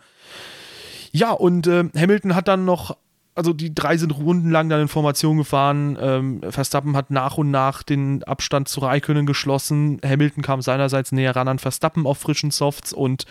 Ja, 1.12 1.32
und 1.32 1.66
äh, 1.66 1.84
Hamilton 1.96 2.34
hat 2.34 2.48
dann 2.48 2.64
noch, 2.64 2.96
also 3.34 3.52
die 3.52 3.74
drei 3.74 3.96
sind 3.96 4.12
rundenlang 4.12 4.68
dann 4.68 4.80
in 4.82 4.88
Formation 4.88 5.36
gefahren. 5.36 5.98
Ähm, 6.00 6.40
Verstappen 6.48 6.96
hat 6.96 7.10
nach 7.10 7.38
und 7.38 7.50
nach 7.50 7.82
den 7.82 8.24
Abstand 8.24 8.68
zu 8.68 8.80
Raikönnen 8.80 9.26
geschlossen. 9.26 10.00
Hamilton 10.04 10.42
kam 10.42 10.62
seinerseits 10.62 11.12
näher 11.12 11.36
ran 11.36 11.48
an 11.48 11.58
Verstappen 11.58 12.06
auf 12.06 12.18
frischen 12.18 12.50
Softs 12.50 12.92
und 12.92 13.26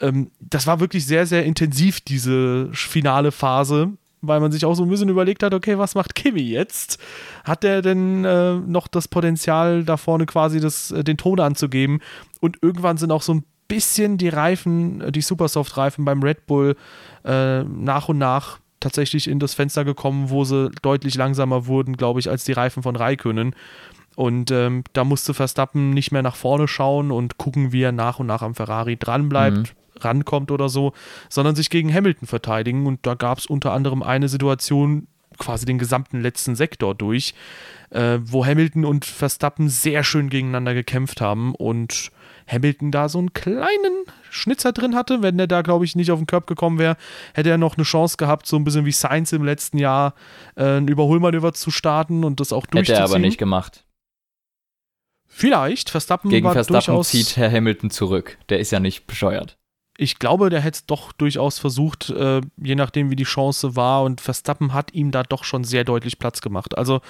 ähm, 0.00 0.30
das 0.40 0.66
war 0.66 0.80
wirklich 0.80 1.06
sehr, 1.06 1.26
sehr 1.26 1.44
intensiv, 1.44 2.00
diese 2.00 2.70
finale 2.72 3.32
Phase. 3.32 3.92
weil 4.22 4.40
man 4.40 4.52
sich 4.52 4.66
auch 4.66 4.74
so 4.74 4.82
ein 4.82 4.90
bisschen 4.90 5.08
überlegt 5.08 5.42
hat, 5.42 5.54
okay, 5.54 5.78
was 5.78 5.94
macht 5.94 6.14
Kimi 6.14 6.42
jetzt? 6.42 6.98
Hat 7.44 7.62
der 7.62 7.80
denn 7.80 8.24
äh, 8.24 8.56
noch 8.56 8.86
das 8.86 9.08
Potenzial, 9.08 9.82
da 9.82 9.96
vorne 9.96 10.26
quasi 10.26 10.60
das, 10.60 10.90
äh, 10.90 11.02
den 11.02 11.16
Ton 11.16 11.40
anzugeben? 11.40 12.00
Und 12.40 12.58
irgendwann 12.60 12.98
sind 12.98 13.12
auch 13.12 13.22
so 13.22 13.32
ein 13.32 13.44
bisschen 13.66 14.18
die 14.18 14.28
Reifen, 14.28 15.00
äh, 15.00 15.10
die 15.12 15.22
Supersoft-Reifen 15.22 16.04
beim 16.04 16.22
Red 16.22 16.46
Bull 16.46 16.76
äh, 17.24 17.62
nach 17.64 18.10
und 18.10 18.18
nach 18.18 18.58
tatsächlich 18.80 19.28
in 19.28 19.38
das 19.38 19.54
Fenster 19.54 19.84
gekommen, 19.84 20.30
wo 20.30 20.44
sie 20.44 20.70
deutlich 20.82 21.14
langsamer 21.14 21.66
wurden, 21.66 21.96
glaube 21.96 22.20
ich, 22.20 22.28
als 22.28 22.44
die 22.44 22.52
Reifen 22.52 22.82
von 22.82 22.96
Raikönnen. 22.96 23.54
Und 24.16 24.50
ähm, 24.50 24.84
da 24.92 25.04
musste 25.04 25.34
Verstappen 25.34 25.90
nicht 25.90 26.12
mehr 26.12 26.22
nach 26.22 26.36
vorne 26.36 26.68
schauen 26.68 27.10
und 27.10 27.38
gucken, 27.38 27.72
wie 27.72 27.82
er 27.82 27.92
nach 27.92 28.18
und 28.18 28.26
nach 28.26 28.42
am 28.42 28.54
Ferrari 28.54 28.96
dranbleibt, 28.96 29.56
mhm. 29.56 30.00
rankommt 30.00 30.50
oder 30.50 30.68
so, 30.68 30.92
sondern 31.28 31.54
sich 31.54 31.70
gegen 31.70 31.92
Hamilton 31.92 32.26
verteidigen. 32.26 32.86
Und 32.86 33.06
da 33.06 33.14
gab 33.14 33.38
es 33.38 33.46
unter 33.46 33.72
anderem 33.72 34.02
eine 34.02 34.28
Situation, 34.28 35.06
quasi 35.38 35.64
den 35.64 35.78
gesamten 35.78 36.20
letzten 36.20 36.54
Sektor 36.54 36.94
durch, 36.94 37.34
äh, 37.90 38.18
wo 38.22 38.44
Hamilton 38.44 38.84
und 38.84 39.04
Verstappen 39.04 39.68
sehr 39.68 40.04
schön 40.04 40.28
gegeneinander 40.28 40.74
gekämpft 40.74 41.20
haben 41.20 41.54
und 41.54 42.10
Hamilton 42.46 42.90
da 42.90 43.08
so 43.08 43.18
einen 43.18 43.32
kleinen 43.32 44.04
Schnitzer 44.28 44.72
drin 44.72 44.94
hatte. 44.94 45.22
Wenn 45.22 45.38
der 45.38 45.46
da, 45.46 45.62
glaube 45.62 45.84
ich, 45.84 45.96
nicht 45.96 46.10
auf 46.10 46.18
den 46.18 46.26
Körb 46.26 46.46
gekommen 46.46 46.78
wäre, 46.78 46.96
hätte 47.34 47.50
er 47.50 47.58
noch 47.58 47.76
eine 47.76 47.84
Chance 47.84 48.16
gehabt, 48.16 48.46
so 48.46 48.56
ein 48.56 48.64
bisschen 48.64 48.84
wie 48.84 48.92
Sainz 48.92 49.32
im 49.32 49.44
letzten 49.44 49.78
Jahr 49.78 50.14
äh, 50.56 50.78
ein 50.78 50.88
Überholmanöver 50.88 51.52
zu 51.52 51.70
starten 51.70 52.24
und 52.24 52.40
das 52.40 52.52
auch 52.52 52.66
durchzuziehen. 52.66 52.96
Hätte 52.96 53.10
er 53.10 53.16
aber 53.16 53.18
nicht 53.18 53.38
gemacht. 53.38 53.84
Vielleicht. 55.32 55.88
Verstappen 55.90 56.28
Gegen 56.28 56.44
war 56.44 56.52
Verstappen 56.52 56.86
durchaus, 56.86 57.10
zieht 57.10 57.36
Herr 57.36 57.50
Hamilton 57.50 57.90
zurück. 57.90 58.36
Der 58.48 58.58
ist 58.58 58.72
ja 58.72 58.80
nicht 58.80 59.06
bescheuert. 59.06 59.56
Ich 59.96 60.18
glaube, 60.18 60.50
der 60.50 60.60
hätte 60.60 60.76
es 60.76 60.86
doch 60.86 61.12
durchaus 61.12 61.58
versucht, 61.58 62.10
äh, 62.10 62.40
je 62.56 62.74
nachdem, 62.74 63.10
wie 63.10 63.16
die 63.16 63.24
Chance 63.24 63.76
war. 63.76 64.02
Und 64.02 64.20
Verstappen 64.20 64.74
hat 64.74 64.92
ihm 64.92 65.12
da 65.12 65.22
doch 65.22 65.44
schon 65.44 65.62
sehr 65.62 65.84
deutlich 65.84 66.18
Platz 66.18 66.40
gemacht. 66.40 66.76
Also 66.76 67.00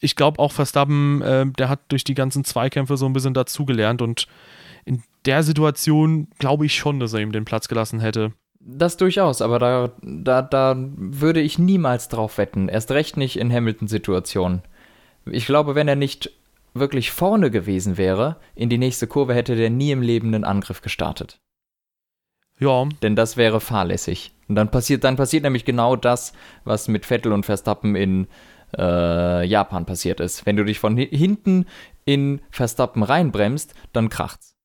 ich 0.00 0.16
glaube 0.16 0.40
auch 0.40 0.52
Verstappen, 0.52 1.22
äh, 1.22 1.46
der 1.46 1.68
hat 1.68 1.80
durch 1.88 2.04
die 2.04 2.14
ganzen 2.14 2.44
Zweikämpfe 2.44 2.96
so 2.96 3.06
ein 3.06 3.12
bisschen 3.12 3.34
dazugelernt 3.34 4.02
und 4.02 4.26
in 4.84 5.02
der 5.24 5.42
Situation 5.42 6.28
glaube 6.38 6.66
ich 6.66 6.74
schon, 6.74 7.00
dass 7.00 7.14
er 7.14 7.20
ihm 7.20 7.32
den 7.32 7.44
Platz 7.44 7.68
gelassen 7.68 8.00
hätte. 8.00 8.32
Das 8.60 8.96
durchaus, 8.96 9.42
aber 9.42 9.58
da, 9.58 9.92
da, 10.02 10.42
da 10.42 10.74
würde 10.76 11.40
ich 11.40 11.58
niemals 11.58 12.08
drauf 12.08 12.38
wetten. 12.38 12.68
Erst 12.68 12.90
recht 12.90 13.16
nicht 13.16 13.38
in 13.38 13.52
Hamilton-Situationen. 13.52 14.62
Ich 15.26 15.46
glaube, 15.46 15.74
wenn 15.74 15.88
er 15.88 15.96
nicht 15.96 16.32
wirklich 16.74 17.10
vorne 17.12 17.50
gewesen 17.50 17.96
wäre, 17.96 18.36
in 18.54 18.68
die 18.68 18.78
nächste 18.78 19.06
Kurve 19.06 19.34
hätte 19.34 19.56
der 19.56 19.70
nie 19.70 19.92
im 19.92 20.02
Leben 20.02 20.34
einen 20.34 20.44
Angriff 20.44 20.82
gestartet. 20.82 21.40
Ja. 22.58 22.86
Denn 23.02 23.16
das 23.16 23.36
wäre 23.36 23.60
fahrlässig. 23.60 24.32
Und 24.48 24.56
dann 24.56 24.70
passiert, 24.70 25.04
dann 25.04 25.16
passiert 25.16 25.42
nämlich 25.42 25.64
genau 25.64 25.96
das, 25.96 26.32
was 26.64 26.88
mit 26.88 27.06
Vettel 27.06 27.32
und 27.32 27.46
Verstappen 27.46 27.96
in 27.96 28.26
äh, 28.76 29.46
Japan 29.46 29.86
passiert 29.86 30.20
ist. 30.20 30.46
Wenn 30.46 30.56
du 30.56 30.64
dich 30.64 30.78
von 30.78 30.96
hinten 30.96 31.66
in 32.04 32.40
Verstappen 32.50 33.02
reinbremst, 33.02 33.74
dann 33.92 34.08
kracht's. 34.08 34.56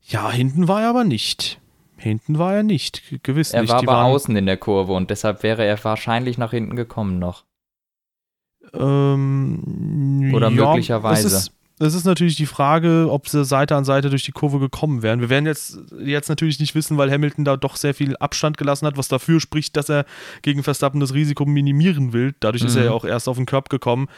Ja, 0.00 0.30
hinten 0.30 0.68
war 0.68 0.82
er 0.82 0.90
aber 0.90 1.04
nicht. 1.04 1.60
Hinten 1.96 2.38
war 2.38 2.54
er 2.54 2.62
nicht, 2.62 3.22
gewiss 3.22 3.52
er 3.52 3.62
nicht. 3.62 3.70
Er 3.70 3.86
war 3.86 3.96
aber 3.98 4.04
außen 4.04 4.36
in 4.36 4.46
der 4.46 4.56
Kurve 4.56 4.92
und 4.92 5.10
deshalb 5.10 5.42
wäre 5.42 5.64
er 5.64 5.82
wahrscheinlich 5.84 6.36
nach 6.36 6.50
hinten 6.50 6.76
gekommen 6.76 7.18
noch. 7.18 7.44
Ähm, 8.72 10.32
Oder 10.34 10.50
ja, 10.50 10.70
möglicherweise. 10.70 11.26
Es 11.26 11.32
ist, 11.32 11.52
es 11.80 11.94
ist 11.94 12.04
natürlich 12.04 12.36
die 12.36 12.46
Frage, 12.46 13.08
ob 13.10 13.28
sie 13.28 13.44
Seite 13.44 13.74
an 13.74 13.84
Seite 13.84 14.08
durch 14.08 14.22
die 14.22 14.32
Kurve 14.32 14.60
gekommen 14.60 15.02
wären. 15.02 15.20
Wir 15.20 15.28
werden 15.28 15.46
jetzt, 15.46 15.78
jetzt 15.98 16.28
natürlich 16.28 16.60
nicht 16.60 16.74
wissen, 16.74 16.96
weil 16.98 17.10
Hamilton 17.10 17.44
da 17.44 17.56
doch 17.56 17.76
sehr 17.76 17.94
viel 17.94 18.16
Abstand 18.18 18.58
gelassen 18.58 18.86
hat, 18.86 18.96
was 18.96 19.08
dafür 19.08 19.40
spricht, 19.40 19.76
dass 19.76 19.88
er 19.88 20.04
gegen 20.42 20.62
Verstappen 20.62 21.00
das 21.00 21.14
Risiko 21.14 21.44
minimieren 21.44 22.12
will. 22.12 22.34
Dadurch 22.38 22.62
mhm. 22.62 22.68
ist 22.68 22.76
er 22.76 22.82
mhm. 22.82 22.86
ja 22.86 22.92
auch 22.92 23.04
erst 23.04 23.28
auf 23.28 23.36
den 23.36 23.46
Körb 23.46 23.70
gekommen. 23.70 24.08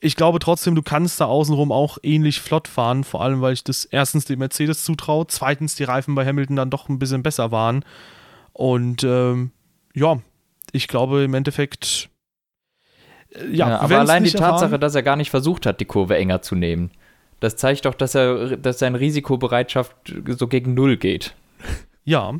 Ich 0.00 0.16
glaube 0.16 0.40
trotzdem, 0.40 0.74
du 0.74 0.82
kannst 0.82 1.20
da 1.20 1.26
außenrum 1.26 1.70
auch 1.70 1.96
ähnlich 2.02 2.40
flott 2.40 2.68
fahren, 2.68 3.04
vor 3.04 3.22
allem 3.22 3.40
weil 3.40 3.54
ich 3.54 3.64
das 3.64 3.84
erstens 3.84 4.24
dem 4.24 4.40
Mercedes 4.40 4.84
zutraue, 4.84 5.26
zweitens 5.28 5.76
die 5.76 5.84
Reifen 5.84 6.14
bei 6.14 6.26
Hamilton 6.26 6.56
dann 6.56 6.70
doch 6.70 6.88
ein 6.88 6.98
bisschen 6.98 7.22
besser 7.22 7.52
waren. 7.52 7.84
Und 8.52 9.04
ähm, 9.04 9.52
ja, 9.94 10.18
ich 10.72 10.88
glaube 10.88 11.22
im 11.22 11.34
Endeffekt 11.34 12.10
ja, 13.50 13.68
ja 13.68 13.80
aber 13.80 13.98
allein 14.00 14.24
die 14.24 14.32
Tatsache, 14.32 14.78
dass 14.78 14.94
er 14.94 15.02
gar 15.02 15.16
nicht 15.16 15.30
versucht 15.30 15.66
hat, 15.66 15.80
die 15.80 15.84
Kurve 15.84 16.16
enger 16.16 16.42
zu 16.42 16.54
nehmen, 16.54 16.90
das 17.40 17.56
zeigt 17.56 17.84
doch, 17.84 17.94
dass 17.94 18.14
er, 18.14 18.56
dass 18.56 18.78
seine 18.78 19.00
Risikobereitschaft 19.00 19.94
so 20.28 20.46
gegen 20.46 20.74
Null 20.74 20.96
geht. 20.96 21.34
Ja. 22.04 22.32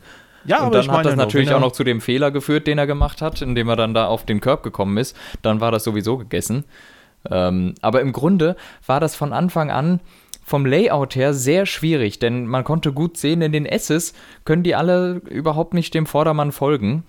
Ja, 0.47 0.59
und 0.59 0.67
aber 0.67 0.83
dann 0.83 0.91
hat 0.91 1.07
das 1.07 1.17
natürlich 1.17 1.53
auch 1.53 1.61
noch 1.61 1.73
zu 1.73 1.85
dem 1.85 2.03
Fehler 2.03 2.31
geführt, 2.31 2.67
den 2.67 2.77
er 2.77 2.87
gemacht 2.87 3.23
hat, 3.23 3.41
indem 3.41 3.69
er 3.71 3.77
dann 3.77 3.95
da 3.95 4.09
auf 4.09 4.27
den 4.27 4.43
Körb 4.43 4.63
gekommen 4.63 4.99
ist. 4.99 5.17
Dann 5.41 5.61
war 5.61 5.73
das 5.73 5.85
sowieso 5.85 6.19
gegessen. 6.19 6.65
Ähm, 7.31 7.75
aber 7.81 8.03
im 8.03 8.13
Grunde 8.13 8.57
war 8.87 9.01
das 9.01 9.17
von 9.17 9.33
Anfang 9.33 9.71
an 9.71 10.01
vom 10.45 10.67
Layout 10.67 11.17
her 11.17 11.33
sehr 11.33 11.65
schwierig, 11.65 12.19
denn 12.19 12.47
man 12.47 12.65
konnte 12.65 12.93
gut 12.93 13.17
sehen, 13.17 13.41
in 13.41 13.53
den 13.53 13.65
S's 13.65 14.13
können 14.45 14.63
die 14.63 14.75
alle 14.75 15.23
überhaupt 15.31 15.73
nicht 15.73 15.95
dem 15.95 16.05
Vordermann 16.05 16.53
folgen 16.53 17.05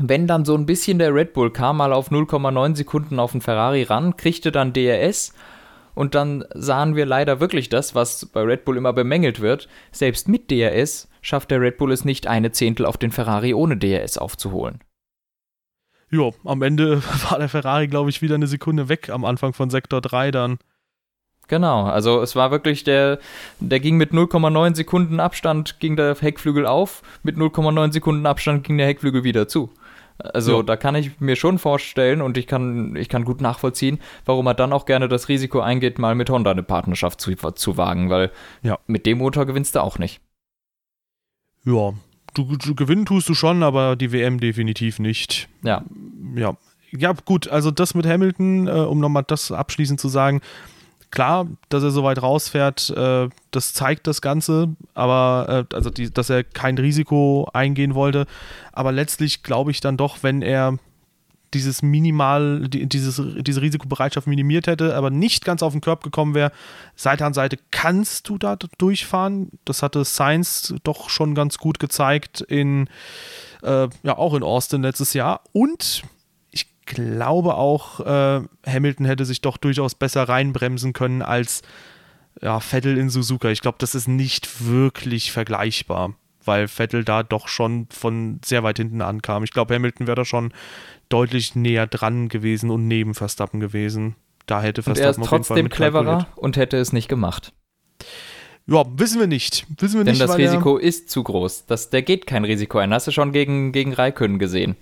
wenn 0.00 0.26
dann 0.26 0.44
so 0.44 0.54
ein 0.56 0.66
bisschen 0.66 0.98
der 0.98 1.14
Red 1.14 1.32
Bull 1.32 1.50
kam 1.50 1.78
mal 1.78 1.92
auf 1.92 2.10
0,9 2.10 2.76
Sekunden 2.76 3.18
auf 3.18 3.32
den 3.32 3.40
Ferrari 3.40 3.82
ran, 3.82 4.16
kriegte 4.16 4.52
dann 4.52 4.72
DRS 4.72 5.32
und 5.94 6.14
dann 6.14 6.44
sahen 6.54 6.94
wir 6.94 7.06
leider 7.06 7.40
wirklich 7.40 7.68
das, 7.68 7.94
was 7.94 8.26
bei 8.26 8.42
Red 8.42 8.64
Bull 8.64 8.76
immer 8.76 8.92
bemängelt 8.92 9.40
wird. 9.40 9.68
Selbst 9.92 10.28
mit 10.28 10.50
DRS 10.50 11.08
schafft 11.22 11.50
der 11.50 11.60
Red 11.60 11.78
Bull 11.78 11.90
es 11.90 12.04
nicht, 12.04 12.26
eine 12.26 12.52
Zehntel 12.52 12.84
auf 12.84 12.98
den 12.98 13.12
Ferrari 13.12 13.54
ohne 13.54 13.76
DRS 13.76 14.18
aufzuholen. 14.18 14.80
Ja, 16.10 16.30
am 16.44 16.62
Ende 16.62 17.02
war 17.30 17.38
der 17.38 17.48
Ferrari, 17.48 17.88
glaube 17.88 18.10
ich, 18.10 18.22
wieder 18.22 18.34
eine 18.34 18.46
Sekunde 18.46 18.88
weg 18.88 19.08
am 19.08 19.24
Anfang 19.24 19.54
von 19.54 19.70
Sektor 19.70 20.00
3 20.00 20.30
dann. 20.30 20.58
Genau, 21.48 21.84
also 21.84 22.20
es 22.22 22.34
war 22.34 22.50
wirklich 22.50 22.82
der, 22.84 23.20
der 23.60 23.78
ging 23.78 23.96
mit 23.96 24.10
0,9 24.10 24.74
Sekunden 24.74 25.20
Abstand 25.20 25.78
ging 25.78 25.94
der 25.96 26.16
Heckflügel 26.16 26.66
auf, 26.66 27.02
mit 27.22 27.36
0,9 27.36 27.92
Sekunden 27.92 28.26
Abstand 28.26 28.64
ging 28.64 28.78
der 28.78 28.86
Heckflügel 28.88 29.22
wieder 29.22 29.46
zu. 29.46 29.70
Also 30.18 30.58
ja. 30.58 30.62
da 30.62 30.76
kann 30.76 30.94
ich 30.94 31.20
mir 31.20 31.36
schon 31.36 31.58
vorstellen 31.58 32.22
und 32.22 32.38
ich 32.38 32.46
kann, 32.46 32.96
ich 32.96 33.08
kann 33.08 33.24
gut 33.24 33.40
nachvollziehen, 33.40 34.00
warum 34.24 34.46
er 34.46 34.54
dann 34.54 34.72
auch 34.72 34.86
gerne 34.86 35.08
das 35.08 35.28
Risiko 35.28 35.60
eingeht, 35.60 35.98
mal 35.98 36.14
mit 36.14 36.30
Honda 36.30 36.50
eine 36.50 36.62
Partnerschaft 36.62 37.20
zu, 37.20 37.34
zu 37.34 37.76
wagen, 37.76 38.08
weil 38.08 38.30
ja. 38.62 38.78
mit 38.86 39.04
dem 39.06 39.18
Motor 39.18 39.46
gewinnst 39.46 39.74
du 39.74 39.82
auch 39.82 39.98
nicht. 39.98 40.20
Ja, 41.64 41.92
du, 42.34 42.56
du 42.56 42.74
gewinnen 42.74 43.06
tust 43.06 43.28
du 43.28 43.34
schon, 43.34 43.62
aber 43.62 43.96
die 43.96 44.12
WM 44.12 44.40
definitiv 44.40 44.98
nicht. 44.98 45.48
Ja. 45.62 45.84
Ja. 46.34 46.56
Ja, 46.92 47.12
gut, 47.12 47.48
also 47.48 47.70
das 47.70 47.94
mit 47.94 48.06
Hamilton, 48.06 48.68
äh, 48.68 48.70
um 48.70 49.00
nochmal 49.00 49.24
das 49.26 49.50
abschließend 49.50 50.00
zu 50.00 50.08
sagen, 50.08 50.40
klar, 51.10 51.46
dass 51.68 51.82
er 51.82 51.90
so 51.90 52.02
weit 52.04 52.22
rausfährt, 52.22 52.90
äh, 52.90 53.28
das 53.50 53.72
zeigt 53.72 54.06
das 54.06 54.20
Ganze, 54.20 54.74
aber 54.94 55.66
äh, 55.70 55.74
also 55.74 55.90
die, 55.90 56.10
dass 56.10 56.30
er 56.30 56.44
kein 56.44 56.78
Risiko 56.78 57.48
eingehen 57.52 57.94
wollte. 57.94 58.26
Aber 58.72 58.92
letztlich 58.92 59.42
glaube 59.42 59.70
ich 59.70 59.80
dann 59.80 59.96
doch, 59.96 60.22
wenn 60.22 60.42
er 60.42 60.78
dieses 61.54 61.82
minimal, 61.82 62.68
die, 62.68 62.86
dieses, 62.86 63.22
diese 63.38 63.62
Risikobereitschaft 63.62 64.26
minimiert 64.26 64.66
hätte, 64.66 64.94
aber 64.94 65.10
nicht 65.10 65.44
ganz 65.44 65.62
auf 65.62 65.72
den 65.72 65.80
Körb 65.80 66.02
gekommen 66.02 66.34
wäre, 66.34 66.52
Seite 66.96 67.24
an 67.24 67.34
Seite 67.34 67.56
kannst 67.70 68.28
du 68.28 68.36
da 68.36 68.56
durchfahren. 68.78 69.50
Das 69.64 69.82
hatte 69.82 70.04
Science 70.04 70.74
doch 70.82 71.08
schon 71.08 71.34
ganz 71.34 71.58
gut 71.58 71.78
gezeigt 71.78 72.40
in, 72.42 72.88
äh, 73.62 73.88
ja, 74.02 74.18
auch 74.18 74.34
in 74.34 74.42
Austin 74.42 74.82
letztes 74.82 75.14
Jahr. 75.14 75.40
Und 75.52 76.02
glaube 76.86 77.54
auch, 77.54 78.00
äh, 78.00 78.42
Hamilton 78.66 79.06
hätte 79.06 79.24
sich 79.24 79.40
doch 79.40 79.56
durchaus 79.56 79.94
besser 79.94 80.28
reinbremsen 80.28 80.92
können 80.92 81.22
als 81.22 81.62
ja, 82.40 82.60
Vettel 82.60 82.98
in 82.98 83.10
Suzuka. 83.10 83.48
Ich 83.50 83.60
glaube, 83.60 83.78
das 83.78 83.94
ist 83.94 84.08
nicht 84.08 84.66
wirklich 84.66 85.32
vergleichbar, 85.32 86.14
weil 86.44 86.68
Vettel 86.68 87.04
da 87.04 87.22
doch 87.22 87.48
schon 87.48 87.86
von 87.90 88.40
sehr 88.44 88.62
weit 88.62 88.78
hinten 88.78 89.02
ankam. 89.02 89.44
Ich 89.44 89.52
glaube, 89.52 89.74
Hamilton 89.74 90.06
wäre 90.06 90.16
da 90.16 90.24
schon 90.24 90.52
deutlich 91.08 91.54
näher 91.54 91.86
dran 91.86 92.28
gewesen 92.28 92.70
und 92.70 92.86
neben 92.86 93.14
Verstappen 93.14 93.60
gewesen. 93.60 94.16
Da 94.46 94.62
hätte 94.62 94.82
Verstappen 94.82 95.22
und 95.22 95.32
er 95.32 95.38
ist 95.40 95.46
trotzdem 95.48 95.68
cleverer 95.68 96.26
und 96.36 96.56
hätte 96.56 96.76
es 96.76 96.92
nicht 96.92 97.08
gemacht. 97.08 97.52
Ja, 98.68 98.84
wissen 98.96 99.20
wir 99.20 99.28
nicht. 99.28 99.66
Wissen 99.78 99.98
wir 99.98 100.04
Denn 100.04 100.12
nicht, 100.12 100.22
das 100.22 100.36
Risiko 100.36 100.76
ist 100.76 101.08
zu 101.08 101.22
groß. 101.22 101.66
Das, 101.66 101.90
der 101.90 102.02
geht 102.02 102.26
kein 102.26 102.44
Risiko 102.44 102.78
ein. 102.78 102.92
Hast 102.92 103.06
du 103.06 103.12
schon 103.12 103.32
gegen, 103.32 103.70
gegen 103.72 103.92
Raikön 103.92 104.38
gesehen. 104.38 104.76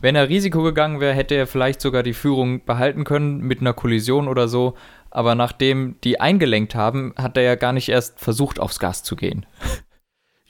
Wenn 0.00 0.14
er 0.14 0.28
Risiko 0.28 0.62
gegangen 0.62 1.00
wäre, 1.00 1.14
hätte 1.14 1.34
er 1.34 1.46
vielleicht 1.46 1.80
sogar 1.80 2.02
die 2.02 2.14
Führung 2.14 2.64
behalten 2.64 3.04
können 3.04 3.38
mit 3.38 3.60
einer 3.60 3.72
Kollision 3.72 4.28
oder 4.28 4.46
so. 4.46 4.74
Aber 5.10 5.34
nachdem 5.34 5.96
die 6.04 6.20
eingelenkt 6.20 6.74
haben, 6.74 7.14
hat 7.16 7.36
er 7.36 7.42
ja 7.42 7.54
gar 7.54 7.72
nicht 7.72 7.88
erst 7.88 8.20
versucht, 8.20 8.60
aufs 8.60 8.78
Gas 8.78 9.02
zu 9.02 9.16
gehen. 9.16 9.46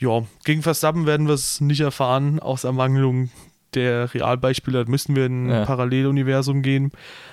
Ja, 0.00 0.22
gegen 0.44 0.62
Verstappen 0.62 1.06
werden 1.06 1.26
wir 1.26 1.34
es 1.34 1.61
nicht 1.61 1.80
erfahren, 1.80 2.38
aus 2.38 2.62
Ermangelung 2.62 3.30
der 3.74 4.14
Realbeispiele. 4.14 4.84
Da 4.84 4.88
müssten 4.88 5.16
wir 5.16 5.26
in 5.26 5.48
ein 5.48 5.50
ja. 5.50 5.64
Paralleluniversum 5.64 6.62
gehen. 6.62 6.92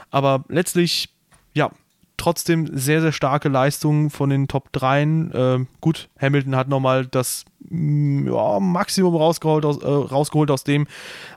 Aber 0.10 0.46
letztlich, 0.50 1.14
ja, 1.54 1.70
trotzdem 2.18 2.78
sehr, 2.78 3.02
sehr 3.02 3.12
starke 3.12 3.50
Leistungen 3.50 4.10
von 4.10 4.30
den 4.30 4.48
Top 4.48 4.72
3. 4.72 5.04
Äh, 5.04 5.66
gut, 5.82 6.10
Hamilton 6.20 6.56
hat 6.56 6.68
nochmal 6.68 7.06
das 7.06 7.46
mm, 7.70 8.28
ja, 8.28 8.60
Maximum 8.60 9.16
rausgeholt 9.16 9.66
aus, 9.66 9.82
äh, 9.82 9.88
rausgeholt 9.88 10.52
aus 10.52 10.64
dem, 10.64 10.88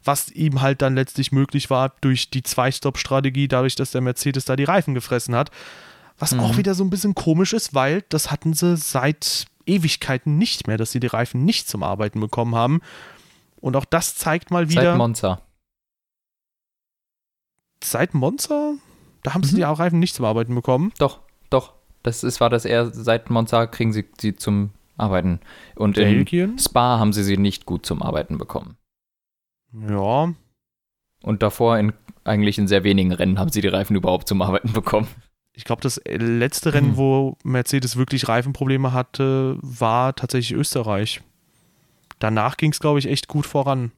was 0.04 0.30
ihm 0.30 0.60
halt 0.60 0.82
dann 0.82 0.94
letztlich 0.94 1.32
möglich 1.32 1.70
war 1.70 1.92
durch 2.00 2.30
die 2.30 2.42
Zwei-Stop-Strategie, 2.42 3.48
dadurch, 3.48 3.74
dass 3.74 3.90
der 3.90 4.00
Mercedes 4.00 4.44
da 4.44 4.56
die 4.56 4.64
Reifen 4.64 4.94
gefressen 4.94 5.34
hat. 5.34 5.50
Was 6.18 6.32
mhm. 6.32 6.40
auch 6.40 6.56
wieder 6.56 6.74
so 6.74 6.84
ein 6.84 6.90
bisschen 6.90 7.14
komisch 7.14 7.52
ist, 7.52 7.74
weil 7.74 8.04
das 8.08 8.30
hatten 8.30 8.52
sie 8.52 8.76
seit 8.76 9.46
Ewigkeiten 9.66 10.38
nicht 10.38 10.66
mehr, 10.66 10.76
dass 10.76 10.90
sie 10.90 11.00
die 11.00 11.06
Reifen 11.06 11.44
nicht 11.44 11.68
zum 11.68 11.82
Arbeiten 11.82 12.20
bekommen 12.20 12.54
haben. 12.54 12.80
Und 13.60 13.76
auch 13.76 13.84
das 13.84 14.16
zeigt 14.16 14.50
mal 14.50 14.68
wieder. 14.68 14.82
Seit 14.82 14.96
Monza. 14.96 15.42
Seit 17.82 18.14
Monza? 18.14 18.74
Da 19.28 19.34
haben 19.34 19.42
mhm. 19.42 19.46
sie 19.46 19.56
die 19.56 19.62
Reifen 19.62 19.98
nicht 19.98 20.14
zum 20.14 20.24
Arbeiten 20.24 20.54
bekommen. 20.54 20.90
Doch, 20.98 21.18
doch. 21.50 21.74
Das 22.02 22.24
ist, 22.24 22.40
war 22.40 22.48
das 22.48 22.64
eher, 22.64 22.86
seit 22.86 23.28
Monza 23.28 23.66
kriegen 23.66 23.92
sie 23.92 24.06
sie 24.18 24.34
zum 24.34 24.70
Arbeiten. 24.96 25.40
Und 25.76 25.96
Belgien? 25.96 26.52
in 26.52 26.58
Spa 26.58 26.98
haben 26.98 27.12
sie 27.12 27.22
sie 27.22 27.36
nicht 27.36 27.66
gut 27.66 27.84
zum 27.84 28.02
Arbeiten 28.02 28.38
bekommen. 28.38 28.78
Ja. 29.86 30.32
Und 31.22 31.42
davor 31.42 31.76
in 31.78 31.92
eigentlich 32.24 32.56
in 32.56 32.68
sehr 32.68 32.84
wenigen 32.84 33.12
Rennen 33.12 33.38
haben 33.38 33.50
sie 33.50 33.60
die 33.60 33.68
Reifen 33.68 33.96
überhaupt 33.96 34.28
zum 34.28 34.40
Arbeiten 34.40 34.72
bekommen. 34.72 35.08
Ich 35.52 35.64
glaube, 35.64 35.82
das 35.82 36.00
letzte 36.06 36.72
Rennen, 36.72 36.92
mhm. 36.92 36.96
wo 36.96 37.36
Mercedes 37.44 37.96
wirklich 37.96 38.28
Reifenprobleme 38.28 38.94
hatte, 38.94 39.58
war 39.60 40.14
tatsächlich 40.14 40.58
Österreich. 40.58 41.20
Danach 42.18 42.56
ging 42.56 42.70
es, 42.70 42.80
glaube 42.80 42.98
ich, 42.98 43.06
echt 43.06 43.28
gut 43.28 43.44
voran. 43.44 43.92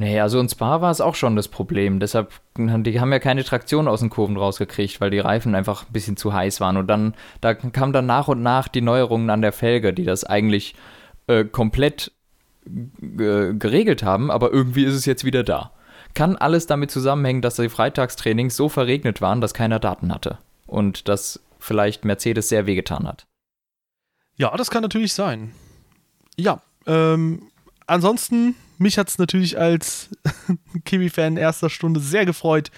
Nee, 0.00 0.18
also 0.18 0.40
in 0.40 0.48
Spa 0.48 0.80
war 0.80 0.90
es 0.90 1.02
auch 1.02 1.14
schon 1.14 1.36
das 1.36 1.48
Problem. 1.48 2.00
Deshalb, 2.00 2.32
die 2.56 3.00
haben 3.00 3.12
ja 3.12 3.18
keine 3.18 3.44
Traktion 3.44 3.86
aus 3.86 4.00
den 4.00 4.08
Kurven 4.08 4.38
rausgekriegt, 4.38 4.98
weil 4.98 5.10
die 5.10 5.18
Reifen 5.18 5.54
einfach 5.54 5.82
ein 5.82 5.92
bisschen 5.92 6.16
zu 6.16 6.32
heiß 6.32 6.58
waren. 6.58 6.78
Und 6.78 6.86
dann, 6.86 7.14
da 7.42 7.52
kam 7.52 7.92
dann 7.92 8.06
nach 8.06 8.26
und 8.26 8.42
nach 8.42 8.68
die 8.68 8.80
Neuerungen 8.80 9.28
an 9.28 9.42
der 9.42 9.52
Felge, 9.52 9.92
die 9.92 10.04
das 10.04 10.24
eigentlich 10.24 10.74
äh, 11.26 11.44
komplett 11.44 12.12
geregelt 12.64 14.02
haben, 14.02 14.30
aber 14.30 14.50
irgendwie 14.50 14.84
ist 14.84 14.94
es 14.94 15.04
jetzt 15.04 15.24
wieder 15.24 15.42
da. 15.42 15.70
Kann 16.14 16.34
alles 16.34 16.66
damit 16.66 16.90
zusammenhängen, 16.90 17.42
dass 17.42 17.56
die 17.56 17.68
Freitagstrainings 17.68 18.56
so 18.56 18.70
verregnet 18.70 19.20
waren, 19.20 19.42
dass 19.42 19.52
keiner 19.52 19.80
Daten 19.80 20.14
hatte. 20.14 20.38
Und 20.66 21.08
dass 21.08 21.40
vielleicht 21.58 22.06
Mercedes 22.06 22.48
sehr 22.48 22.64
wehgetan 22.64 23.06
hat. 23.06 23.26
Ja, 24.38 24.56
das 24.56 24.70
kann 24.70 24.80
natürlich 24.80 25.12
sein. 25.12 25.52
Ja, 26.38 26.62
ähm, 26.86 27.50
ansonsten 27.86 28.54
mich 28.80 28.98
hat 28.98 29.08
es 29.08 29.18
natürlich 29.18 29.58
als 29.58 30.10
Kiwi-Fan 30.84 31.36
erster 31.36 31.70
Stunde 31.70 32.00
sehr 32.00 32.26
gefreut, 32.26 32.70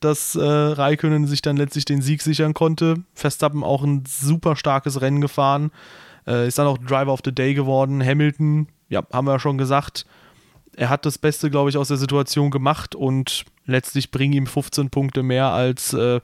dass 0.00 0.34
äh, 0.34 0.42
Raikönnen 0.42 1.26
sich 1.26 1.42
dann 1.42 1.56
letztlich 1.56 1.84
den 1.84 2.02
Sieg 2.02 2.22
sichern 2.22 2.54
konnte. 2.54 2.96
Verstappen 3.14 3.62
auch 3.62 3.84
ein 3.84 4.04
super 4.06 4.56
starkes 4.56 5.00
Rennen 5.00 5.20
gefahren. 5.20 5.70
Äh, 6.26 6.48
ist 6.48 6.58
dann 6.58 6.66
auch 6.66 6.78
Driver 6.78 7.12
of 7.12 7.20
the 7.24 7.34
Day 7.34 7.54
geworden. 7.54 8.04
Hamilton, 8.04 8.68
ja, 8.88 9.02
haben 9.12 9.26
wir 9.26 9.32
ja 9.32 9.38
schon 9.38 9.58
gesagt, 9.58 10.06
er 10.76 10.88
hat 10.88 11.06
das 11.06 11.18
Beste, 11.18 11.50
glaube 11.50 11.70
ich, 11.70 11.76
aus 11.76 11.88
der 11.88 11.96
Situation 11.96 12.50
gemacht 12.50 12.94
und 12.94 13.44
letztlich 13.66 14.10
bringen 14.10 14.32
ihm 14.32 14.46
15 14.46 14.90
Punkte 14.90 15.22
mehr 15.22 15.48
als 15.48 15.92
äh, 15.92 16.20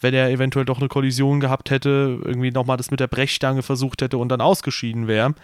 wenn 0.00 0.12
er 0.12 0.30
eventuell 0.30 0.66
doch 0.66 0.78
eine 0.78 0.88
Kollision 0.88 1.40
gehabt 1.40 1.70
hätte, 1.70 2.20
irgendwie 2.22 2.50
nochmal 2.50 2.76
das 2.76 2.90
mit 2.90 3.00
der 3.00 3.06
Brechstange 3.06 3.62
versucht 3.62 4.02
hätte 4.02 4.18
und 4.18 4.28
dann 4.28 4.42
ausgeschieden 4.42 5.06
wäre 5.06 5.34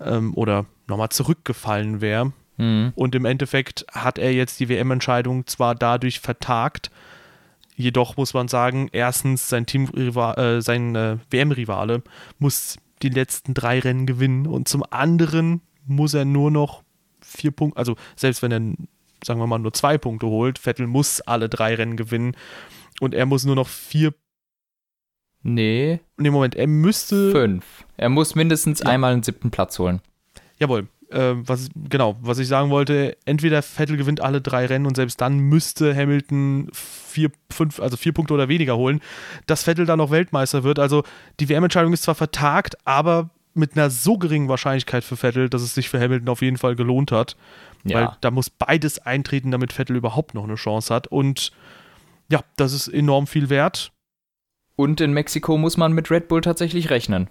ähm, 0.00 0.34
oder 0.34 0.66
nochmal 0.86 1.08
zurückgefallen 1.08 2.00
wäre. 2.00 2.32
Mhm. 2.56 2.92
Und 2.94 3.14
im 3.14 3.24
Endeffekt 3.24 3.86
hat 3.90 4.18
er 4.18 4.32
jetzt 4.32 4.60
die 4.60 4.68
WM-Entscheidung 4.68 5.46
zwar 5.46 5.74
dadurch 5.74 6.20
vertagt, 6.20 6.90
jedoch 7.76 8.16
muss 8.16 8.34
man 8.34 8.48
sagen, 8.48 8.88
erstens 8.92 9.48
sein 9.48 9.66
Team, 9.66 9.88
äh, 9.94 10.60
sein 10.60 10.94
äh, 10.94 11.16
WM-Rivale 11.30 12.02
muss 12.38 12.76
die 13.02 13.08
letzten 13.08 13.54
drei 13.54 13.80
Rennen 13.80 14.06
gewinnen 14.06 14.46
und 14.46 14.68
zum 14.68 14.84
anderen 14.90 15.60
muss 15.86 16.14
er 16.14 16.24
nur 16.24 16.50
noch 16.50 16.82
vier 17.20 17.50
Punkte, 17.50 17.78
also 17.78 17.96
selbst 18.14 18.42
wenn 18.42 18.52
er, 18.52 18.60
sagen 19.24 19.40
wir 19.40 19.46
mal, 19.46 19.58
nur 19.58 19.72
zwei 19.72 19.98
Punkte 19.98 20.26
holt, 20.26 20.58
Vettel 20.58 20.86
muss 20.86 21.20
alle 21.20 21.48
drei 21.48 21.74
Rennen 21.74 21.96
gewinnen 21.96 22.36
und 23.00 23.14
er 23.14 23.26
muss 23.26 23.44
nur 23.44 23.56
noch 23.56 23.68
vier 23.68 24.14
Nee. 25.44 25.98
Nee, 26.18 26.30
Moment, 26.30 26.54
er 26.54 26.68
müsste. 26.68 27.32
Fünf. 27.32 27.84
Er 27.96 28.08
muss 28.08 28.36
mindestens 28.36 28.78
ja. 28.78 28.86
einmal 28.86 29.12
einen 29.12 29.24
siebten 29.24 29.50
Platz 29.50 29.76
holen. 29.80 30.00
Jawohl 30.60 30.86
äh, 31.12 31.34
was, 31.36 31.68
genau, 31.74 32.16
was 32.20 32.38
ich 32.38 32.48
sagen 32.48 32.70
wollte, 32.70 33.16
entweder 33.24 33.62
Vettel 33.62 33.96
gewinnt 33.96 34.20
alle 34.20 34.40
drei 34.40 34.66
Rennen 34.66 34.86
und 34.86 34.96
selbst 34.96 35.20
dann 35.20 35.38
müsste 35.38 35.94
Hamilton 35.94 36.68
vier, 36.72 37.30
fünf, 37.50 37.80
also 37.80 37.96
vier 37.96 38.12
Punkte 38.12 38.34
oder 38.34 38.48
weniger 38.48 38.76
holen, 38.76 39.00
dass 39.46 39.64
Vettel 39.64 39.86
dann 39.86 39.98
noch 39.98 40.10
Weltmeister 40.10 40.64
wird. 40.64 40.78
Also 40.78 41.04
die 41.40 41.48
WM-Entscheidung 41.48 41.92
ist 41.92 42.02
zwar 42.02 42.14
vertagt, 42.14 42.76
aber 42.86 43.30
mit 43.54 43.76
einer 43.76 43.90
so 43.90 44.18
geringen 44.18 44.48
Wahrscheinlichkeit 44.48 45.04
für 45.04 45.16
Vettel, 45.16 45.48
dass 45.48 45.62
es 45.62 45.74
sich 45.74 45.88
für 45.88 46.00
Hamilton 46.00 46.28
auf 46.28 46.42
jeden 46.42 46.56
Fall 46.56 46.74
gelohnt 46.74 47.12
hat. 47.12 47.36
Ja. 47.84 48.00
Weil 48.00 48.16
da 48.20 48.30
muss 48.30 48.50
beides 48.50 48.98
eintreten, 49.00 49.50
damit 49.50 49.72
Vettel 49.72 49.96
überhaupt 49.96 50.34
noch 50.34 50.44
eine 50.44 50.54
Chance 50.54 50.94
hat. 50.94 51.06
Und 51.06 51.52
ja, 52.30 52.40
das 52.56 52.72
ist 52.72 52.88
enorm 52.88 53.26
viel 53.26 53.50
wert. 53.50 53.92
Und 54.76 55.00
in 55.00 55.12
Mexiko 55.12 55.58
muss 55.58 55.76
man 55.76 55.92
mit 55.92 56.10
Red 56.10 56.28
Bull 56.28 56.40
tatsächlich 56.40 56.90
rechnen. 56.90 57.28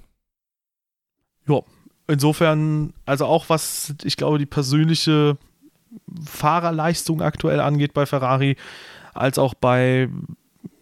Ja, 1.48 1.62
insofern, 2.08 2.94
also 3.06 3.26
auch 3.26 3.50
was 3.50 3.94
ich 4.04 4.18
glaube, 4.18 4.38
die 4.38 4.46
persönliche 4.46 5.38
Fahrerleistung 6.26 7.22
aktuell 7.22 7.60
angeht 7.60 7.94
bei 7.94 8.06
Ferrari, 8.06 8.56
als 9.14 9.38
auch 9.38 9.54
bei, 9.54 10.10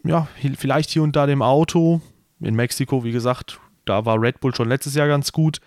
ja, 0.03 0.27
vielleicht 0.57 0.89
hier 0.89 1.03
und 1.03 1.15
da 1.15 1.25
dem 1.25 1.41
Auto. 1.41 2.01
In 2.39 2.55
Mexiko, 2.55 3.03
wie 3.03 3.11
gesagt, 3.11 3.59
da 3.85 4.05
war 4.05 4.21
Red 4.21 4.39
Bull 4.39 4.55
schon 4.55 4.69
letztes 4.69 4.95
Jahr 4.95 5.07
ganz 5.07 5.31
gut. 5.31 5.59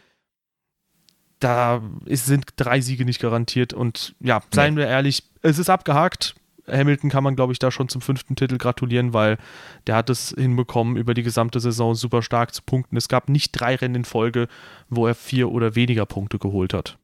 Da 1.38 1.82
ist, 2.06 2.26
sind 2.26 2.46
drei 2.56 2.80
Siege 2.80 3.04
nicht 3.04 3.20
garantiert. 3.20 3.74
Und 3.74 4.14
ja, 4.20 4.42
seien 4.54 4.76
wir 4.76 4.86
ehrlich, 4.86 5.24
es 5.42 5.58
ist 5.58 5.68
abgehakt. 5.68 6.34
Hamilton 6.70 7.10
kann 7.10 7.24
man, 7.24 7.36
glaube 7.36 7.52
ich, 7.52 7.58
da 7.58 7.70
schon 7.70 7.88
zum 7.88 8.00
fünften 8.00 8.36
Titel 8.36 8.58
gratulieren, 8.58 9.12
weil 9.12 9.38
der 9.86 9.96
hat 9.96 10.10
es 10.10 10.34
hinbekommen, 10.36 10.96
über 10.96 11.14
die 11.14 11.22
gesamte 11.22 11.60
Saison 11.60 11.94
super 11.94 12.22
stark 12.22 12.54
zu 12.54 12.62
punkten. 12.62 12.96
Es 12.96 13.08
gab 13.08 13.28
nicht 13.28 13.52
drei 13.52 13.74
Rennen 13.74 13.96
in 13.96 14.04
Folge, 14.04 14.48
wo 14.88 15.06
er 15.06 15.14
vier 15.14 15.50
oder 15.50 15.74
weniger 15.74 16.06
Punkte 16.06 16.38
geholt 16.38 16.72
hat. 16.72 16.98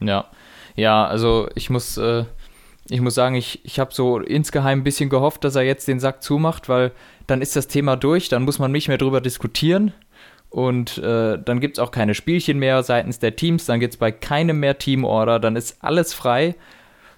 Ja, 0.00 0.30
ja, 0.76 1.06
also 1.06 1.48
ich 1.54 1.70
muss, 1.70 1.96
äh, 1.98 2.24
ich 2.88 3.00
muss 3.00 3.14
sagen, 3.14 3.34
ich, 3.34 3.64
ich 3.64 3.78
habe 3.78 3.94
so 3.94 4.18
insgeheim 4.18 4.80
ein 4.80 4.84
bisschen 4.84 5.10
gehofft, 5.10 5.44
dass 5.44 5.56
er 5.56 5.62
jetzt 5.62 5.88
den 5.88 6.00
Sack 6.00 6.22
zumacht, 6.22 6.68
weil 6.68 6.92
dann 7.26 7.42
ist 7.42 7.56
das 7.56 7.68
Thema 7.68 7.96
durch, 7.96 8.28
dann 8.28 8.42
muss 8.44 8.58
man 8.58 8.72
nicht 8.72 8.88
mehr 8.88 8.98
drüber 8.98 9.20
diskutieren. 9.20 9.92
Und 10.50 10.98
äh, 10.98 11.36
dann 11.42 11.58
gibt 11.58 11.78
es 11.78 11.82
auch 11.82 11.90
keine 11.90 12.14
Spielchen 12.14 12.60
mehr 12.60 12.82
seitens 12.84 13.18
der 13.18 13.34
Teams, 13.34 13.66
dann 13.66 13.80
gibt 13.80 13.94
es 13.94 13.98
bei 13.98 14.12
keinem 14.12 14.60
mehr 14.60 14.78
Teamorder, 14.78 15.40
dann 15.40 15.56
ist 15.56 15.82
alles 15.82 16.14
frei. 16.14 16.54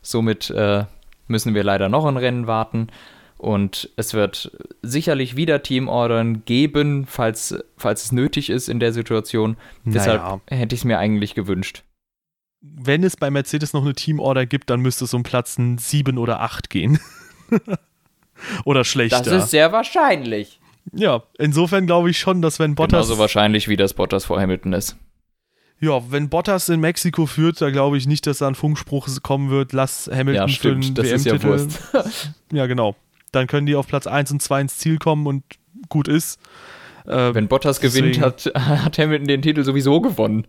Somit 0.00 0.48
äh, 0.50 0.84
müssen 1.28 1.54
wir 1.54 1.64
leider 1.64 1.88
noch 1.88 2.04
ein 2.04 2.16
Rennen 2.16 2.46
warten. 2.46 2.88
Und 3.38 3.90
es 3.96 4.14
wird 4.14 4.50
sicherlich 4.82 5.36
wieder 5.36 5.62
Teamordern 5.62 6.44
geben, 6.46 7.04
falls, 7.06 7.54
falls 7.76 8.04
es 8.04 8.12
nötig 8.12 8.48
ist 8.48 8.68
in 8.68 8.80
der 8.80 8.92
Situation. 8.92 9.56
Naja. 9.84 9.92
Deshalb 9.92 10.40
hätte 10.50 10.74
ich 10.74 10.80
es 10.80 10.84
mir 10.84 10.98
eigentlich 10.98 11.34
gewünscht. 11.34 11.82
Wenn 12.62 13.04
es 13.04 13.16
bei 13.16 13.30
Mercedes 13.30 13.74
noch 13.74 13.82
eine 13.82 13.94
Teamorder 13.94 14.46
gibt, 14.46 14.70
dann 14.70 14.80
müsste 14.80 15.04
es 15.04 15.12
um 15.12 15.22
Platz 15.22 15.56
7 15.58 16.18
oder 16.18 16.40
8 16.40 16.70
gehen. 16.70 16.98
oder 18.64 18.84
schlechter. 18.84 19.22
Das 19.22 19.44
ist 19.44 19.50
sehr 19.50 19.70
wahrscheinlich. 19.70 20.60
Ja, 20.92 21.22
insofern 21.38 21.86
glaube 21.86 22.10
ich 22.10 22.18
schon, 22.18 22.42
dass 22.42 22.58
wenn 22.58 22.74
Bottas. 22.74 23.06
Genauso 23.06 23.18
wahrscheinlich, 23.18 23.68
wie 23.68 23.76
das 23.76 23.94
Bottas 23.94 24.24
vor 24.24 24.40
Hamilton 24.40 24.72
ist. 24.72 24.96
Ja, 25.78 26.10
wenn 26.10 26.28
Bottas 26.28 26.68
in 26.68 26.80
Mexiko 26.80 27.26
führt, 27.26 27.60
da 27.60 27.70
glaube 27.70 27.98
ich 27.98 28.06
nicht, 28.06 28.26
dass 28.26 28.38
da 28.38 28.48
ein 28.48 28.54
Funkspruch 28.54 29.08
kommen 29.22 29.50
wird, 29.50 29.72
lass 29.72 30.08
Hamilton 30.10 30.34
ja, 30.34 30.48
stimmt, 30.48 30.84
für 30.86 30.92
den 30.92 31.04
WM-Titel. 31.04 31.68
Ja, 31.92 32.04
ja, 32.52 32.66
genau. 32.66 32.96
Dann 33.32 33.46
können 33.46 33.66
die 33.66 33.76
auf 33.76 33.86
Platz 33.86 34.06
1 34.06 34.30
und 34.32 34.40
2 34.40 34.62
ins 34.62 34.78
Ziel 34.78 34.98
kommen 34.98 35.26
und 35.26 35.44
gut 35.88 36.08
ist. 36.08 36.40
Äh, 37.06 37.34
wenn 37.34 37.48
Bottas 37.48 37.78
deswegen, 37.78 38.12
gewinnt, 38.12 38.24
hat, 38.24 38.46
hat 38.54 38.98
Hamilton 38.98 39.28
den 39.28 39.42
Titel 39.42 39.64
sowieso 39.64 40.00
gewonnen. 40.00 40.46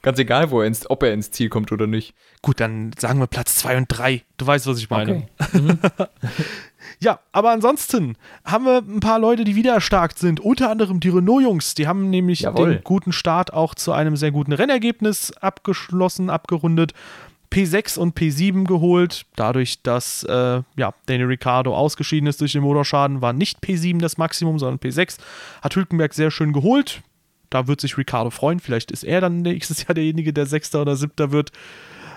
Ganz 0.00 0.18
egal, 0.18 0.50
wo 0.50 0.60
er 0.60 0.66
ins, 0.66 0.88
ob 0.90 1.02
er 1.02 1.14
ins 1.14 1.30
Ziel 1.30 1.48
kommt 1.48 1.72
oder 1.72 1.86
nicht. 1.86 2.14
Gut, 2.42 2.60
dann 2.60 2.92
sagen 2.98 3.20
wir 3.20 3.26
Platz 3.26 3.56
2 3.56 3.78
und 3.78 3.86
3. 3.88 4.22
Du 4.36 4.46
weißt, 4.46 4.66
was 4.66 4.78
ich 4.78 4.90
meine. 4.90 5.28
Okay. 5.38 5.60
Mhm. 5.60 5.78
Ja, 7.04 7.20
aber 7.32 7.50
ansonsten 7.50 8.16
haben 8.46 8.64
wir 8.64 8.78
ein 8.78 9.00
paar 9.00 9.18
Leute, 9.18 9.44
die 9.44 9.56
wieder 9.56 9.74
erstarkt 9.74 10.18
sind. 10.18 10.40
Unter 10.40 10.70
anderem 10.70 11.00
die 11.00 11.10
Renault-Jungs. 11.10 11.74
Die 11.74 11.86
haben 11.86 12.08
nämlich 12.08 12.40
Jawohl. 12.40 12.76
den 12.76 12.82
guten 12.82 13.12
Start 13.12 13.52
auch 13.52 13.74
zu 13.74 13.92
einem 13.92 14.16
sehr 14.16 14.30
guten 14.30 14.54
Rennergebnis 14.54 15.30
abgeschlossen, 15.32 16.30
abgerundet. 16.30 16.94
P6 17.52 17.98
und 17.98 18.18
P7 18.18 18.64
geholt. 18.64 19.26
Dadurch, 19.36 19.82
dass 19.82 20.24
äh, 20.24 20.62
ja, 20.76 20.94
Daniel 21.04 21.26
Ricciardo 21.26 21.76
ausgeschieden 21.76 22.26
ist 22.26 22.40
durch 22.40 22.52
den 22.52 22.62
Motorschaden, 22.62 23.20
war 23.20 23.34
nicht 23.34 23.62
P7 23.62 24.00
das 24.00 24.16
Maximum, 24.16 24.58
sondern 24.58 24.78
P6. 24.78 25.18
Hat 25.60 25.76
Hülkenberg 25.76 26.14
sehr 26.14 26.30
schön 26.30 26.54
geholt. 26.54 27.02
Da 27.50 27.66
wird 27.66 27.82
sich 27.82 27.98
Ricciardo 27.98 28.30
freuen. 28.30 28.60
Vielleicht 28.60 28.90
ist 28.90 29.04
er 29.04 29.20
dann 29.20 29.36
nächstes 29.42 29.86
Jahr 29.86 29.92
derjenige, 29.92 30.32
der 30.32 30.46
Sechster 30.46 30.80
oder 30.80 30.96
Siebter 30.96 31.32
wird, 31.32 31.52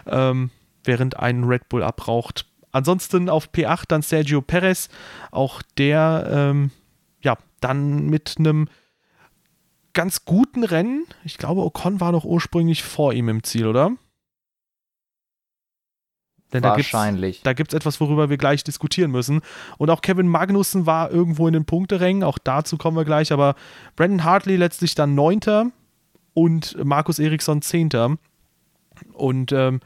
ähm, 0.06 0.50
während 0.86 1.20
ein 1.20 1.44
Red 1.44 1.68
Bull 1.68 1.84
abraucht. 1.84 2.46
Ansonsten 2.78 3.30
auf 3.30 3.50
P8 3.50 3.86
dann 3.88 4.02
Sergio 4.02 4.42
Perez. 4.42 4.90
Auch 5.32 5.62
der 5.78 6.28
ähm, 6.32 6.72
ja, 7.22 7.38
dann 7.60 8.06
mit 8.08 8.36
einem 8.38 8.70
ganz 9.94 10.26
guten 10.26 10.64
Rennen. 10.64 11.06
Ich 11.24 11.38
glaube, 11.38 11.62
Ocon 11.62 12.00
war 12.00 12.12
noch 12.12 12.24
ursprünglich 12.24 12.84
vor 12.84 13.14
ihm 13.14 13.30
im 13.30 13.44
Ziel, 13.44 13.66
oder? 13.66 13.92
Denn 16.54 16.64
Wahrscheinlich. 16.64 17.42
Da 17.42 17.54
gibt 17.54 17.74
es 17.74 17.78
etwas, 17.78 18.00
worüber 18.00 18.30
wir 18.30 18.38
gleich 18.38 18.64
diskutieren 18.64 19.12
müssen. 19.12 19.42
Und 19.78 19.90
auch 19.90 20.02
Kevin 20.02 20.28
Magnussen 20.28 20.86
war 20.86 21.12
irgendwo 21.12 21.48
in 21.48 21.54
den 21.54 21.66
Punkterängen. 21.66 22.24
Auch 22.24 22.38
dazu 22.38 22.78
kommen 22.78 22.96
wir 22.96 23.06
gleich. 23.06 23.34
Aber 23.34 23.56
Brandon 23.96 24.24
Hartley 24.24 24.56
letztlich 24.56 24.96
dann 24.96 25.16
Neunter 25.16 25.72
und 26.34 26.78
Markus 26.86 27.20
Eriksson 27.20 27.62
Zehnter. 27.62 28.18
Und 29.14 29.52
ähm, 29.52 29.82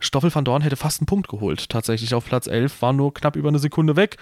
Stoffel 0.00 0.34
van 0.34 0.44
Dorn 0.44 0.62
hätte 0.62 0.76
fast 0.76 1.00
einen 1.00 1.06
Punkt 1.06 1.28
geholt, 1.28 1.68
tatsächlich 1.68 2.14
auf 2.14 2.24
Platz 2.24 2.46
11, 2.46 2.82
war 2.82 2.92
nur 2.92 3.14
knapp 3.14 3.36
über 3.36 3.48
eine 3.48 3.58
Sekunde 3.58 3.96
weg. 3.96 4.16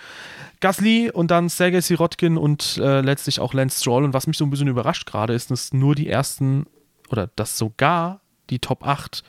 Gasly 0.60 1.10
und 1.10 1.30
dann 1.30 1.48
Sergei 1.48 1.80
Sirotkin 1.80 2.36
und 2.36 2.78
äh, 2.78 3.00
letztlich 3.00 3.40
auch 3.40 3.54
Lance 3.54 3.80
Stroll. 3.80 4.04
Und 4.04 4.14
was 4.14 4.26
mich 4.26 4.36
so 4.36 4.44
ein 4.44 4.50
bisschen 4.50 4.68
überrascht 4.68 5.06
gerade 5.06 5.34
ist, 5.34 5.50
dass 5.50 5.72
nur 5.72 5.94
die 5.94 6.08
ersten 6.08 6.66
oder 7.10 7.28
dass 7.34 7.58
sogar 7.58 8.20
die 8.50 8.58
Top 8.58 8.86
8 8.86 9.22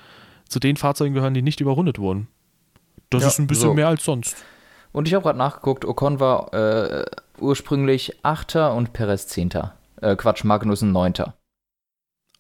zu 0.48 0.60
den 0.60 0.78
Fahrzeugen 0.78 1.14
gehören, 1.14 1.34
die 1.34 1.42
nicht 1.42 1.60
überrundet 1.60 2.00
wurden. 2.00 2.28
Das 3.10 3.24
ja, 3.24 3.28
ist 3.30 3.40
ein 3.40 3.48
bisschen 3.48 3.70
so. 3.70 3.74
mehr 3.74 3.88
als 3.88 4.04
sonst. 4.04 4.36
Und 4.92 5.08
ich 5.08 5.14
habe 5.14 5.24
gerade 5.24 5.40
nachgeguckt, 5.40 5.86
Ocon 5.86 6.20
war 6.20 6.54
äh, 6.54 7.06
ursprünglich 7.40 8.20
Achter 8.24 8.74
und 8.74 8.94
Perez 8.94 9.28
Zehnter. 9.28 9.76
Äh, 10.02 10.16
Quatsch, 10.16 10.44
Magnussen 10.44 10.92
Neunter. 10.92 11.36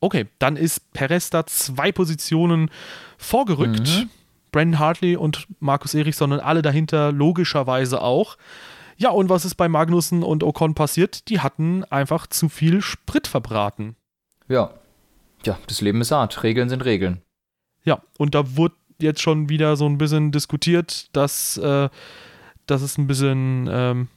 Okay, 0.03 0.25
dann 0.37 0.57
ist 0.57 0.91
Perez 0.91 1.29
da 1.29 1.45
zwei 1.45 1.93
Positionen 1.93 2.69
vorgerückt. 3.17 3.87
Mhm. 3.87 4.09
Brandon 4.51 4.77
Hartley 4.77 5.15
und 5.15 5.47
Markus 5.61 5.93
Eriksson 5.93 6.33
und 6.33 6.41
alle 6.41 6.61
dahinter 6.61 7.13
logischerweise 7.13 8.01
auch. 8.01 8.35
Ja, 8.97 9.11
und 9.11 9.29
was 9.29 9.45
ist 9.45 9.55
bei 9.55 9.69
Magnussen 9.69 10.21
und 10.21 10.43
Ocon 10.43 10.75
passiert? 10.75 11.29
Die 11.29 11.39
hatten 11.39 11.85
einfach 11.85 12.27
zu 12.27 12.49
viel 12.49 12.81
Sprit 12.81 13.27
verbraten. 13.27 13.95
Ja. 14.49 14.71
Ja, 15.45 15.57
das 15.67 15.79
Leben 15.79 16.01
ist 16.01 16.11
hart. 16.11 16.43
Regeln 16.43 16.67
sind 16.67 16.83
Regeln. 16.83 17.21
Ja, 17.85 18.01
und 18.17 18.35
da 18.35 18.57
wurde 18.57 18.75
jetzt 18.99 19.21
schon 19.21 19.47
wieder 19.47 19.77
so 19.77 19.85
ein 19.85 19.97
bisschen 19.97 20.33
diskutiert, 20.33 21.15
dass, 21.15 21.55
äh, 21.55 21.87
dass 22.65 22.81
es 22.81 22.97
ein 22.97 23.07
bisschen 23.07 23.69
ähm, 23.71 24.09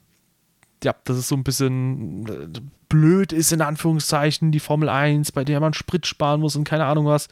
ja, 0.84 0.94
das 1.04 1.18
ist 1.18 1.28
so 1.28 1.36
ein 1.36 1.44
bisschen 1.44 2.26
äh, 2.28 2.60
blöd 2.88 3.32
ist, 3.32 3.52
in 3.52 3.60
Anführungszeichen, 3.60 4.52
die 4.52 4.60
Formel 4.60 4.88
1, 4.88 5.32
bei 5.32 5.44
der 5.44 5.60
man 5.60 5.74
Sprit 5.74 6.06
sparen 6.06 6.40
muss 6.40 6.56
und 6.56 6.64
keine 6.64 6.84
Ahnung 6.84 7.06
was. 7.06 7.28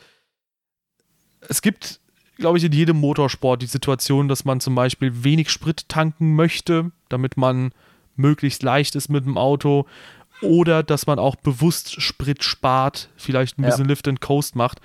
Es 1.48 1.62
gibt, 1.62 2.00
glaube 2.36 2.58
ich, 2.58 2.64
in 2.64 2.72
jedem 2.72 2.98
Motorsport 2.98 3.62
die 3.62 3.66
Situation, 3.66 4.28
dass 4.28 4.44
man 4.44 4.60
zum 4.60 4.74
Beispiel 4.74 5.24
wenig 5.24 5.50
Sprit 5.50 5.88
tanken 5.88 6.34
möchte, 6.34 6.90
damit 7.08 7.36
man 7.36 7.72
möglichst 8.16 8.62
leicht 8.62 8.94
ist 8.94 9.08
mit 9.08 9.24
dem 9.24 9.38
Auto. 9.38 9.86
Oder 10.42 10.82
dass 10.82 11.06
man 11.06 11.18
auch 11.18 11.36
bewusst 11.36 12.02
Sprit 12.02 12.42
spart, 12.42 13.08
vielleicht 13.16 13.58
ein 13.58 13.62
bisschen 13.62 13.84
ja. 13.84 13.88
Lift 13.88 14.08
and 14.08 14.20
Coast 14.20 14.56
macht, 14.56 14.80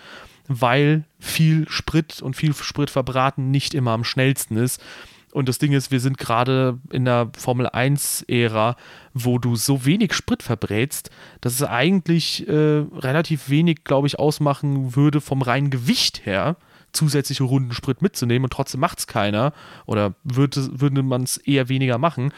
weil 0.48 1.06
viel 1.20 1.68
Sprit 1.70 2.22
und 2.22 2.36
viel 2.36 2.54
Sprit 2.54 2.90
verbraten 2.90 3.52
nicht 3.52 3.74
immer 3.74 3.92
am 3.92 4.04
schnellsten 4.04 4.58
ist. 4.58 4.82
Und 5.32 5.48
das 5.48 5.60
Ding 5.60 5.74
ist, 5.74 5.92
wir 5.92 6.00
sind 6.00 6.18
gerade 6.18 6.80
in 6.92 7.06
der 7.06 7.30
Formel 7.38 7.68
1-Ära, 7.68 8.76
wo 9.14 9.38
du 9.38 9.56
so 9.56 9.86
wenig 9.86 10.14
Sprit 10.14 10.42
verbrätst, 10.42 11.12
dass 11.42 11.54
es 11.54 11.64
eigentlich 11.64 12.48
äh, 12.48 12.84
relativ 12.98 13.50
wenig, 13.50 13.84
glaube 13.84 14.08
ich, 14.08 14.18
ausmachen 14.18 14.96
würde 14.96 15.22
vom 15.22 15.42
reinen 15.42 15.70
Gewicht 15.70 16.26
her, 16.26 16.56
zusätzliche 16.94 17.44
Runden 17.44 17.74
Sprit 17.74 18.02
mitzunehmen 18.02 18.46
und 18.46 18.54
trotzdem 18.54 18.80
macht 18.80 19.00
es 19.00 19.08
keiner 19.08 19.54
oder 19.86 20.16
würde, 20.24 20.80
würde 20.80 21.04
man 21.04 21.24
es 21.24 21.38
eher 21.38 21.70
weniger 21.70 22.00
machen. 22.00 22.34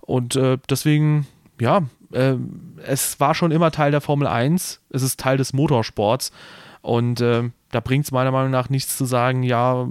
Und 0.00 0.36
äh, 0.36 0.56
deswegen, 0.68 1.26
ja, 1.60 1.82
äh, 2.12 2.36
es 2.86 3.20
war 3.20 3.34
schon 3.34 3.50
immer 3.50 3.70
Teil 3.70 3.90
der 3.90 4.00
Formel 4.00 4.26
1, 4.26 4.80
es 4.90 5.02
ist 5.02 5.20
Teil 5.20 5.36
des 5.36 5.52
Motorsports 5.52 6.32
und 6.82 7.20
äh, 7.20 7.50
da 7.70 7.80
bringt 7.80 8.04
es 8.04 8.12
meiner 8.12 8.32
Meinung 8.32 8.50
nach 8.50 8.68
nichts 8.68 8.96
zu 8.96 9.04
sagen, 9.04 9.42
ja, 9.42 9.86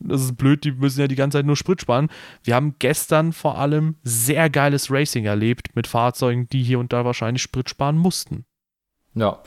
das 0.00 0.22
ist 0.22 0.36
blöd, 0.36 0.64
die 0.64 0.72
müssen 0.72 1.00
ja 1.00 1.08
die 1.08 1.16
ganze 1.16 1.38
Zeit 1.38 1.46
nur 1.46 1.56
Sprit 1.56 1.80
sparen. 1.80 2.08
Wir 2.42 2.54
haben 2.54 2.76
gestern 2.78 3.32
vor 3.32 3.58
allem 3.58 3.96
sehr 4.04 4.48
geiles 4.50 4.90
Racing 4.90 5.24
erlebt 5.24 5.74
mit 5.74 5.86
Fahrzeugen, 5.86 6.48
die 6.48 6.62
hier 6.62 6.78
und 6.78 6.92
da 6.92 7.04
wahrscheinlich 7.04 7.42
Sprit 7.42 7.68
sparen 7.68 7.98
mussten. 7.98 8.44
Ja, 9.14 9.40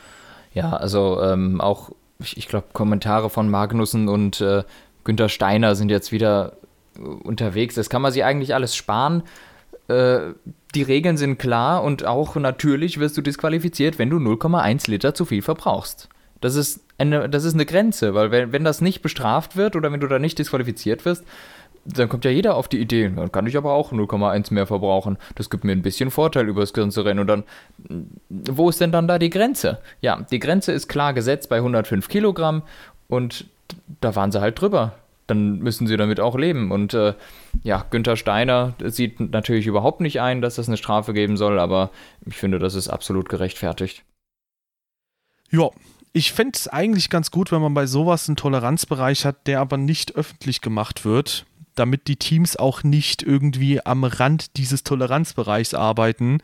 ja, 0.54 0.71
also 0.71 1.21
ähm, 1.21 1.62
auch, 1.62 1.91
ich, 2.19 2.38
ich 2.38 2.47
glaube, 2.47 2.67
Kommentare 2.73 3.30
von 3.30 3.49
Magnussen 3.49 4.10
und 4.10 4.41
äh, 4.41 4.63
Günther 5.04 5.30
Steiner 5.30 5.75
sind 5.75 5.89
jetzt 5.89 6.12
wieder 6.12 6.58
äh, 6.97 7.02
unterwegs. 7.02 7.75
Das 7.75 7.89
kann 7.89 8.02
man 8.02 8.12
sich 8.12 8.23
eigentlich 8.23 8.54
alles 8.56 8.75
sparen. 8.75 9.23
Äh, 9.88 10.34
die 10.75 10.84
Regeln 10.84 11.17
sind 11.17 11.38
klar 11.38 11.84
und 11.84 12.06
auch 12.06 12.36
natürlich 12.36 12.99
wirst 12.99 13.17
du 13.17 13.21
disqualifiziert, 13.21 13.99
wenn 13.99 14.10
du 14.10 14.17
0,1 14.17 14.89
Liter 14.89 15.13
zu 15.13 15.25
viel 15.25 15.41
verbrauchst. 15.41 16.10
Das 16.41 16.56
ist 16.56 16.82
eine, 16.97 17.30
das 17.30 17.43
ist 17.43 17.54
eine 17.54 17.65
Grenze, 17.65 18.13
weil 18.13 18.32
wenn, 18.32 18.52
wenn 18.52 18.63
das 18.63 18.82
nicht 18.82 19.02
bestraft 19.02 19.56
wird 19.56 19.75
oder 19.75 19.91
wenn 19.91 19.99
du 19.99 20.08
da 20.08 20.19
nicht 20.19 20.39
disqualifiziert 20.39 21.06
wirst, 21.06 21.23
dann 21.86 22.10
kommt 22.10 22.25
ja 22.25 22.32
jeder 22.32 22.56
auf 22.56 22.67
die 22.67 22.80
Idee, 22.80 23.10
dann 23.10 23.32
kann 23.32 23.47
ich 23.47 23.58
aber 23.58 23.73
auch 23.73 23.91
0,1 23.91 24.54
mehr 24.54 24.67
verbrauchen. 24.67 25.17
Das 25.36 25.49
gibt 25.49 25.63
mir 25.63 25.71
ein 25.71 25.82
bisschen 25.82 26.12
Vorteil 26.12 26.47
über 26.47 26.62
das 26.62 26.73
ganze 26.73 27.06
Rennen. 27.06 27.19
Und 27.19 27.28
dann, 27.28 27.43
wo 28.30 28.69
ist 28.69 28.82
denn 28.82 28.91
dann 28.91 29.08
da 29.08 29.17
die 29.17 29.30
Grenze? 29.30 29.80
Ja, 30.02 30.25
die 30.30 30.39
Grenze 30.39 30.71
ist 30.71 30.88
klar 30.88 31.13
gesetzt 31.13 31.49
bei 31.49 31.58
105 31.58 32.08
Kilogramm 32.08 32.63
und 33.08 33.45
da 34.02 34.15
waren 34.15 34.32
sie 34.32 34.41
halt 34.41 34.60
drüber. 34.60 34.93
Dann 35.28 35.60
müssen 35.60 35.88
sie 35.88 35.97
damit 35.97 36.19
auch 36.19 36.36
leben. 36.36 36.71
Und 36.71 36.93
äh, 36.93 37.13
ja, 37.63 37.86
Günther 37.89 38.15
Steiner 38.15 38.73
sieht 38.84 39.19
natürlich 39.19 39.67
überhaupt 39.67 40.02
nicht 40.02 40.21
ein, 40.21 40.41
dass 40.41 40.58
es 40.58 40.67
eine 40.67 40.78
Strafe 40.78 41.13
geben 41.13 41.38
soll, 41.38 41.60
aber 41.60 41.91
ich 42.25 42.36
finde, 42.36 42.60
das 42.60 42.75
ist 42.75 42.88
absolut 42.88 43.30
gerechtfertigt. 43.30 44.04
Ja, 45.52 45.69
ich 46.13 46.32
fände 46.32 46.54
es 46.56 46.67
eigentlich 46.67 47.10
ganz 47.10 47.32
gut, 47.32 47.52
wenn 47.52 47.62
man 47.62 47.74
bei 47.74 47.86
sowas 47.86 48.28
einen 48.28 48.36
Toleranzbereich 48.36 49.26
hat, 49.26 49.48
der 49.48 49.60
aber 49.60 49.78
nicht 49.78 50.15
öffentlich 50.15 50.62
gemacht 50.62 51.06
wird, 51.06 51.45
damit 51.76 52.08
die 52.08 52.17
Teams 52.17 52.58
auch 52.58 52.84
nicht 52.84 53.24
irgendwie 53.24 53.86
am 53.86 54.04
Rand 54.04 54.58
dieses 54.58 54.84
Toleranzbereichs 54.84 55.74
arbeiten, 55.74 56.39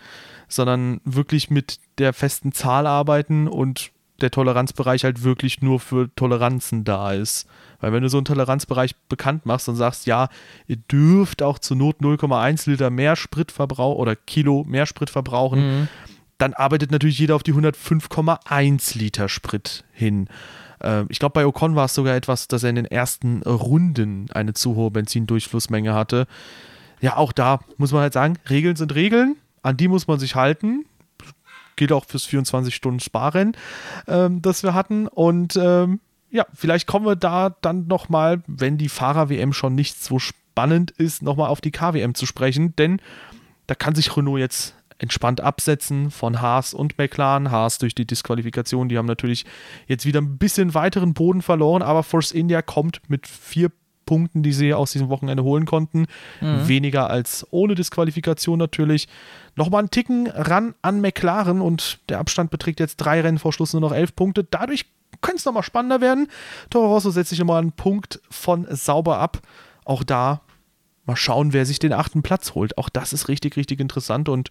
sondern 0.48 1.02
wirklich 1.04 1.50
mit 1.50 1.80
der 1.98 2.14
festen 2.14 2.52
Zahl 2.52 2.88
arbeiten 2.88 3.48
und 3.48 3.92
der 4.22 4.32
Toleranzbereich 4.32 5.04
halt 5.04 5.24
wirklich 5.24 5.62
nur 5.62 5.80
für 5.80 6.10
Toleranzen 6.16 6.86
da 6.86 7.12
ist. 7.12 7.48
Weil 7.82 7.92
wenn 7.92 8.04
du 8.04 8.10
so 8.10 8.18
einen 8.18 8.26
Toleranzbereich 8.26 8.96
bekannt 9.10 9.46
machst 9.46 9.68
und 9.68 9.76
sagst, 9.76 10.06
ja, 10.06 10.30
ihr 10.68 10.78
dürft 10.78 11.44
auch 11.44 11.60
zur 11.60 11.76
Not 11.76 11.98
0,1 12.00 12.70
Liter 12.70 12.90
mehr 12.90 13.18
Sprit 13.18 13.52
verbrauchen 13.52 14.00
oder 14.00 14.16
Kilo 14.16 14.64
mehr 14.66 14.86
Sprit 14.86 15.10
verbrauchen, 15.10 15.60
mhm 15.60 15.88
dann 16.38 16.54
arbeitet 16.54 16.92
natürlich 16.92 17.20
jeder 17.20 17.36
auf 17.36 17.44
die 17.44 17.54
105,1 17.54 18.98
Liter 18.98 19.30
Sprit 19.30 19.86
hin. 19.92 20.28
Äh, 20.82 21.04
ich 21.10 21.20
glaube, 21.20 21.34
bei 21.34 21.46
Ocon 21.46 21.76
war 21.76 21.86
es 21.86 21.94
sogar 21.94 22.16
etwas, 22.16 22.48
dass 22.48 22.64
er 22.64 22.70
in 22.70 22.76
den 22.76 22.86
ersten 22.86 23.42
Runden 23.44 24.30
eine 24.32 24.54
zu 24.54 24.76
hohe 24.76 24.92
Benzindurchflussmenge 24.92 25.94
hatte. 25.94 26.28
Ja, 27.02 27.18
auch 27.18 27.32
da 27.32 27.60
muss 27.78 27.92
man 27.92 28.02
halt 28.02 28.14
sagen, 28.14 28.38
Regeln 28.50 28.76
sind 28.76 28.96
Regeln, 28.96 29.36
an 29.62 29.78
die 29.78 29.88
muss 29.88 30.08
man 30.08 30.20
sich 30.20 30.36
halten. 30.36 30.86
Gilt 31.76 31.92
auch 31.92 32.06
fürs 32.06 32.26
24-Stunden-Sparrennen, 32.28 33.58
ähm, 34.08 34.42
das 34.42 34.64
wir 34.64 34.74
hatten. 34.74 35.08
Und 35.08 35.58
ähm, 35.58 36.00
ja, 36.32 36.46
vielleicht 36.54 36.88
kommen 36.88 37.06
wir 37.06 37.16
da 37.16 37.56
dann 37.62 37.88
nochmal, 37.88 38.42
wenn 38.48 38.78
die 38.78 38.90
Fahrer-WM 38.90 39.54
schon 39.54 39.76
nicht 39.76 40.02
so 40.02 40.20
spannend 40.20 40.92
ist, 40.92 41.22
nochmal 41.22 41.50
auf 41.50 41.60
die 41.60 41.72
KWM 41.72 42.14
zu 42.16 42.26
sprechen, 42.26 42.76
denn 42.78 43.02
da 43.68 43.76
kann 43.76 43.96
sich 43.96 44.16
Renault 44.16 44.40
jetzt 44.40 44.76
entspannt 44.98 45.42
absetzen 45.42 46.12
von 46.12 46.42
Haas 46.42 46.74
und 46.74 46.98
McLaren. 46.98 47.52
Haas 47.52 47.78
durch 47.78 47.96
die 47.96 48.06
Disqualifikation, 48.06 48.90
die 48.90 48.98
haben 48.98 49.06
natürlich 49.06 49.46
jetzt 49.88 50.06
wieder 50.06 50.22
ein 50.22 50.38
bisschen 50.38 50.74
weiteren 50.74 51.14
Boden 51.14 51.42
verloren, 51.42 51.82
aber 51.82 52.04
Force 52.04 52.32
India 52.32 52.62
kommt 52.62 53.02
mit 53.10 53.28
vier 53.28 53.72
Punkten, 54.06 54.44
die 54.44 54.54
sie 54.54 54.74
aus 54.74 54.92
diesem 54.92 55.10
Wochenende 55.10 55.44
holen 55.44 55.66
konnten. 55.66 56.06
Mhm. 56.42 56.68
Weniger 56.68 57.10
als 57.10 57.46
ohne 57.52 57.76
Disqualifikation 57.76 58.60
natürlich. 58.60 59.08
Nochmal 59.56 59.80
einen 59.80 59.92
Ticken 59.92 60.28
ran 60.28 60.76
an 60.82 61.02
McLaren 61.02 61.62
und 61.62 62.00
der 62.10 62.20
Abstand 62.20 62.52
beträgt 62.52 62.80
jetzt 62.80 62.98
drei 62.98 63.22
Rennen 63.22 63.40
vor 63.40 63.54
Schluss 63.54 63.74
nur 63.74 63.82
noch 63.82 63.94
elf 63.94 64.16
Punkte. 64.16 64.44
Dadurch 64.44 64.86
könnte 65.22 65.38
es 65.38 65.46
nochmal 65.46 65.64
spannender 65.64 66.02
werden. 66.02 66.28
Toro 66.70 66.88
Rosso 66.88 67.10
setzt 67.10 67.30
sich 67.30 67.40
immer 67.40 67.58
einen 67.58 67.72
Punkt 67.72 68.22
von 68.30 68.68
sauber 68.70 69.20
ab. 69.20 69.40
Auch 69.86 70.04
da 70.04 70.42
Mal 71.06 71.16
schauen, 71.16 71.54
wer 71.54 71.66
sich 71.66 71.80
den 71.80 71.94
achten 71.94 72.24
Platz 72.24 72.56
holt. 72.56 72.78
Auch 72.78 72.90
das 72.90 73.14
ist 73.14 73.28
richtig, 73.28 73.58
richtig 73.58 73.80
interessant 73.80 74.30
und 74.30 74.50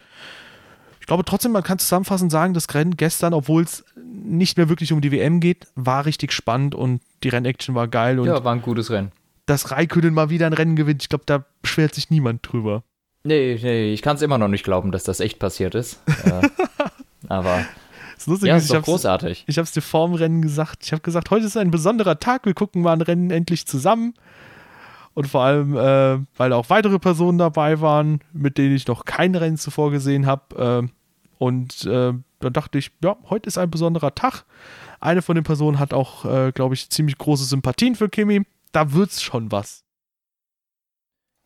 ich 1.04 1.06
glaube 1.06 1.24
trotzdem, 1.26 1.52
man 1.52 1.62
kann 1.62 1.78
zusammenfassend 1.78 2.32
sagen, 2.32 2.54
das 2.54 2.72
Rennen 2.72 2.96
gestern, 2.96 3.34
obwohl 3.34 3.62
es 3.62 3.84
nicht 3.94 4.56
mehr 4.56 4.70
wirklich 4.70 4.90
um 4.90 5.02
die 5.02 5.12
WM 5.12 5.38
geht, 5.38 5.66
war 5.74 6.06
richtig 6.06 6.32
spannend 6.32 6.74
und 6.74 7.02
die 7.22 7.28
Rennaction 7.28 7.74
war 7.74 7.88
geil. 7.88 8.18
Und 8.18 8.26
ja, 8.26 8.42
war 8.42 8.54
ein 8.54 8.62
gutes 8.62 8.90
Rennen. 8.90 9.12
Dass 9.44 9.70
Raikönen 9.70 10.14
mal 10.14 10.30
wieder 10.30 10.46
ein 10.46 10.54
Rennen 10.54 10.76
gewinnt, 10.76 11.02
ich 11.02 11.10
glaube, 11.10 11.24
da 11.26 11.44
beschwert 11.60 11.94
sich 11.94 12.08
niemand 12.08 12.50
drüber. 12.50 12.84
Nee, 13.22 13.58
nee, 13.62 13.92
ich 13.92 14.00
kann 14.00 14.16
es 14.16 14.22
immer 14.22 14.38
noch 14.38 14.48
nicht 14.48 14.64
glauben, 14.64 14.92
dass 14.92 15.04
das 15.04 15.20
echt 15.20 15.38
passiert 15.38 15.74
ist. 15.74 16.00
äh, 16.24 16.48
aber 17.28 17.66
ist 18.16 18.26
lustig, 18.26 18.48
ja, 18.48 18.56
ist 18.56 18.72
doch 18.72 18.82
großartig. 18.82 19.44
Ich 19.46 19.58
habe 19.58 19.64
es 19.64 19.72
dir 19.72 19.82
vorm 19.82 20.14
Rennen 20.14 20.40
gesagt. 20.40 20.84
Ich 20.84 20.92
habe 20.92 21.02
gesagt, 21.02 21.30
heute 21.30 21.44
ist 21.44 21.58
ein 21.58 21.70
besonderer 21.70 22.18
Tag. 22.18 22.46
Wir 22.46 22.54
gucken 22.54 22.80
mal 22.80 22.94
ein 22.94 23.02
Rennen 23.02 23.30
endlich 23.30 23.66
zusammen. 23.66 24.14
Und 25.14 25.28
vor 25.28 25.42
allem, 25.42 25.76
äh, 25.76 26.24
weil 26.36 26.52
auch 26.52 26.70
weitere 26.70 26.98
Personen 26.98 27.38
dabei 27.38 27.80
waren, 27.80 28.20
mit 28.32 28.58
denen 28.58 28.74
ich 28.74 28.86
noch 28.88 29.04
kein 29.04 29.34
Rennen 29.34 29.56
zuvor 29.56 29.90
gesehen 29.90 30.26
habe. 30.26 30.82
Äh, 30.84 30.88
und 31.38 31.84
äh, 31.84 32.12
dann 32.40 32.52
dachte 32.52 32.78
ich, 32.78 32.90
ja, 33.02 33.16
heute 33.30 33.48
ist 33.48 33.58
ein 33.58 33.70
besonderer 33.70 34.14
Tag. 34.14 34.44
Eine 35.00 35.22
von 35.22 35.36
den 35.36 35.44
Personen 35.44 35.78
hat 35.78 35.94
auch, 35.94 36.24
äh, 36.24 36.52
glaube 36.52 36.74
ich, 36.74 36.90
ziemlich 36.90 37.16
große 37.16 37.44
Sympathien 37.44 37.94
für 37.94 38.08
Kimi. 38.08 38.42
Da 38.72 38.92
wird's 38.92 39.22
schon 39.22 39.52
was. 39.52 39.84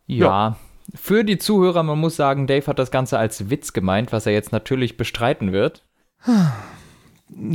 Ja, 0.06 0.26
ja, 0.26 0.56
für 0.94 1.22
die 1.24 1.36
Zuhörer, 1.36 1.82
man 1.82 1.98
muss 1.98 2.16
sagen, 2.16 2.46
Dave 2.46 2.66
hat 2.66 2.78
das 2.78 2.90
Ganze 2.90 3.18
als 3.18 3.50
Witz 3.50 3.74
gemeint, 3.74 4.12
was 4.12 4.24
er 4.24 4.32
jetzt 4.32 4.52
natürlich 4.52 4.96
bestreiten 4.96 5.52
wird. 5.52 5.84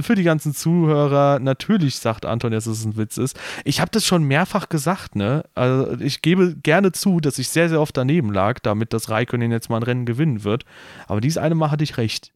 Für 0.02 0.16
die 0.16 0.24
ganzen 0.24 0.54
Zuhörer, 0.54 1.40
natürlich 1.40 1.98
sagt 1.98 2.26
Anton, 2.26 2.52
dass 2.52 2.68
es 2.68 2.86
ein 2.86 2.96
Witz 2.96 3.18
ist. 3.18 3.40
Ich 3.64 3.82
habe 3.82 3.92
das 3.92 4.06
schon 4.06 4.24
mehrfach 4.24 4.70
gesagt, 4.70 5.16
ne? 5.16 5.44
Also 5.56 6.00
ich 6.00 6.22
gebe 6.22 6.56
gerne 6.62 6.92
zu, 6.92 7.20
dass 7.20 7.40
ich 7.40 7.50
sehr, 7.50 7.70
sehr 7.70 7.82
oft 7.82 7.98
daneben 7.98 8.32
lag, 8.32 8.60
damit 8.60 8.94
das 8.94 9.10
Raikkonen 9.10 9.52
jetzt 9.52 9.70
mal 9.70 9.78
ein 9.78 9.84
Rennen 9.84 10.06
gewinnen 10.06 10.44
wird. 10.44 10.66
Aber 11.08 11.22
dieses 11.22 11.38
eine 11.38 11.56
Mal 11.56 11.72
hatte 11.72 11.84
ich 11.84 11.98
recht. 11.98 12.32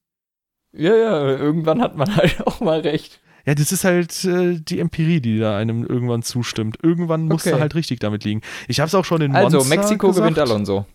Ja, 0.73 0.95
ja, 0.95 1.27
irgendwann 1.29 1.81
hat 1.81 1.95
man 1.95 2.15
halt 2.15 2.45
auch 2.45 2.59
mal 2.59 2.79
recht. 2.79 3.19
Ja, 3.45 3.55
das 3.55 3.71
ist 3.71 3.85
halt 3.85 4.25
äh, 4.25 4.59
die 4.59 4.79
Empirie, 4.79 5.21
die 5.21 5.39
da 5.39 5.57
einem 5.57 5.85
irgendwann 5.85 6.21
zustimmt. 6.21 6.79
Irgendwann 6.83 7.27
muss 7.27 7.45
okay. 7.45 7.55
er 7.55 7.61
halt 7.61 7.75
richtig 7.75 7.99
damit 7.99 8.25
liegen. 8.25 8.41
Ich 8.67 8.81
habe 8.81 8.87
es 8.87 8.95
auch 8.95 9.05
schon 9.05 9.21
in 9.21 9.33
also, 9.33 9.57
Monza 9.57 9.57
Also, 9.59 9.69
Mexiko 9.69 10.07
gesagt. 10.07 10.35
gewinnt 10.35 10.39
Alonso. 10.39 10.85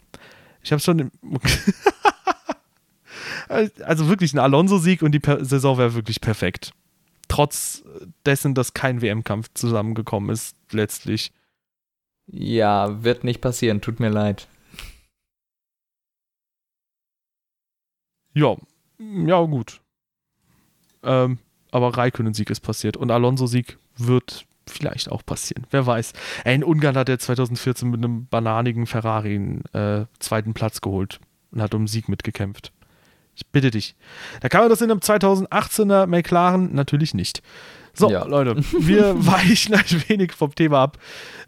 Ich 0.63 0.71
habe 0.71 0.81
schon. 0.81 1.11
also 3.53 4.09
wirklich 4.09 4.33
ein 4.33 4.39
Alonso-Sieg 4.39 5.03
und 5.03 5.13
die 5.13 5.21
per 5.21 5.45
Saison 5.45 5.79
wäre 5.79 5.95
wirklich 5.95 6.21
perfekt. 6.21 6.73
Trotz 7.29 7.83
dessen, 8.27 8.55
dass 8.55 8.75
kein 8.75 9.01
WM-Kampf 9.01 9.49
zusammengekommen 9.55 10.31
ist, 10.31 10.57
letztlich. 10.71 11.33
Ja, 12.27 13.03
wird 13.03 13.25
nicht 13.25 13.41
passieren, 13.41 13.81
tut 13.81 14.01
mir 14.01 14.11
leid. 14.11 14.49
Ja, 18.35 18.57
ja, 18.99 19.43
gut. 19.43 19.81
Ähm, 21.03 21.39
aber 21.71 21.97
Raikönnen-Sieg 21.97 22.51
ist 22.51 22.61
passiert 22.61 22.97
und 22.97 23.11
Alonso-Sieg 23.11 23.79
wird 23.97 24.47
vielleicht 24.67 25.11
auch 25.11 25.25
passieren. 25.25 25.67
Wer 25.71 25.87
weiß. 25.87 26.13
Ey, 26.45 26.55
in 26.55 26.65
Ungarn 26.65 26.97
hat 26.97 27.09
er 27.09 27.19
2014 27.19 27.91
mit 27.91 27.99
einem 27.99 28.27
bananigen 28.27 28.87
Ferrari 28.87 29.35
einen 29.35 29.65
äh, 29.75 30.07
zweiten 30.19 30.55
Platz 30.55 30.81
geholt 30.81 31.21
und 31.51 31.61
hat 31.61 31.75
um 31.75 31.89
Sieg 31.89 32.09
mitgekämpft. 32.09 32.72
Ich 33.35 33.47
bitte 33.47 33.71
dich. 33.71 33.95
Da 34.41 34.49
kann 34.49 34.61
man 34.61 34.71
das 34.71 34.81
in 34.81 34.91
einem 34.91 35.01
2018er 35.01 36.07
McLaren 36.07 36.75
natürlich 36.75 37.15
nicht. 37.15 37.43
So, 37.95 38.11
ja. 38.11 38.25
Leute, 38.25 38.57
wir 38.57 39.15
weichen 39.27 39.75
ein 39.75 40.03
wenig 40.09 40.33
vom 40.33 40.55
Thema 40.55 40.83
ab. 40.83 40.99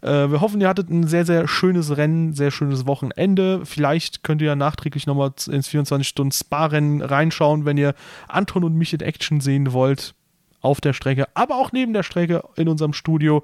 Äh, 0.01 0.29
wir 0.29 0.41
hoffen, 0.41 0.61
ihr 0.61 0.67
hattet 0.67 0.89
ein 0.89 1.07
sehr, 1.07 1.25
sehr 1.25 1.47
schönes 1.47 1.97
Rennen, 1.97 2.33
sehr 2.33 2.51
schönes 2.51 2.85
Wochenende. 2.85 3.65
Vielleicht 3.65 4.23
könnt 4.23 4.41
ihr 4.41 4.47
ja 4.47 4.55
nachträglich 4.55 5.07
nochmal 5.07 5.31
ins 5.49 5.69
24-Stunden-Spa-Rennen 5.69 7.01
reinschauen, 7.01 7.65
wenn 7.65 7.77
ihr 7.77 7.95
Anton 8.27 8.63
und 8.63 8.75
mich 8.75 8.93
in 8.93 8.99
Action 8.99 9.41
sehen 9.41 9.73
wollt 9.73 10.13
auf 10.61 10.81
der 10.81 10.93
Strecke, 10.93 11.27
aber 11.35 11.57
auch 11.57 11.71
neben 11.71 11.93
der 11.93 12.01
Strecke 12.03 12.43
in 12.55 12.67
unserem 12.67 12.93
Studio. 12.93 13.43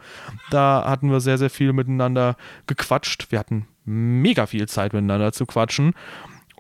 Da 0.50 0.84
hatten 0.88 1.12
wir 1.12 1.22
sehr, 1.22 1.38
sehr 1.38 1.52
viel 1.52 1.72
miteinander 1.72 2.36
gequatscht. 2.66 3.32
Wir 3.32 3.38
hatten 3.40 3.68
mega 3.86 4.48
viel 4.48 4.68
Zeit 4.68 4.94
miteinander 4.94 5.32
zu 5.32 5.46
quatschen. 5.46 5.94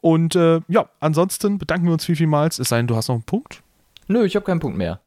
Und 0.02 0.36
äh, 0.36 0.62
ja, 0.68 0.90
ansonsten 1.00 1.58
bedanken 1.58 1.86
wir 1.86 1.94
uns 1.94 2.06
viel, 2.06 2.16
vielmals. 2.16 2.60
Es 2.60 2.70
sei 2.70 2.78
denn, 2.78 2.88
du 2.88 2.96
hast 2.96 3.08
noch 3.08 3.16
einen 3.16 3.24
Punkt? 3.24 3.62
Nö, 4.08 4.26
ich 4.26 4.36
habe 4.36 4.46
keinen 4.46 4.60
Punkt 4.60 4.78
mehr. 4.78 5.00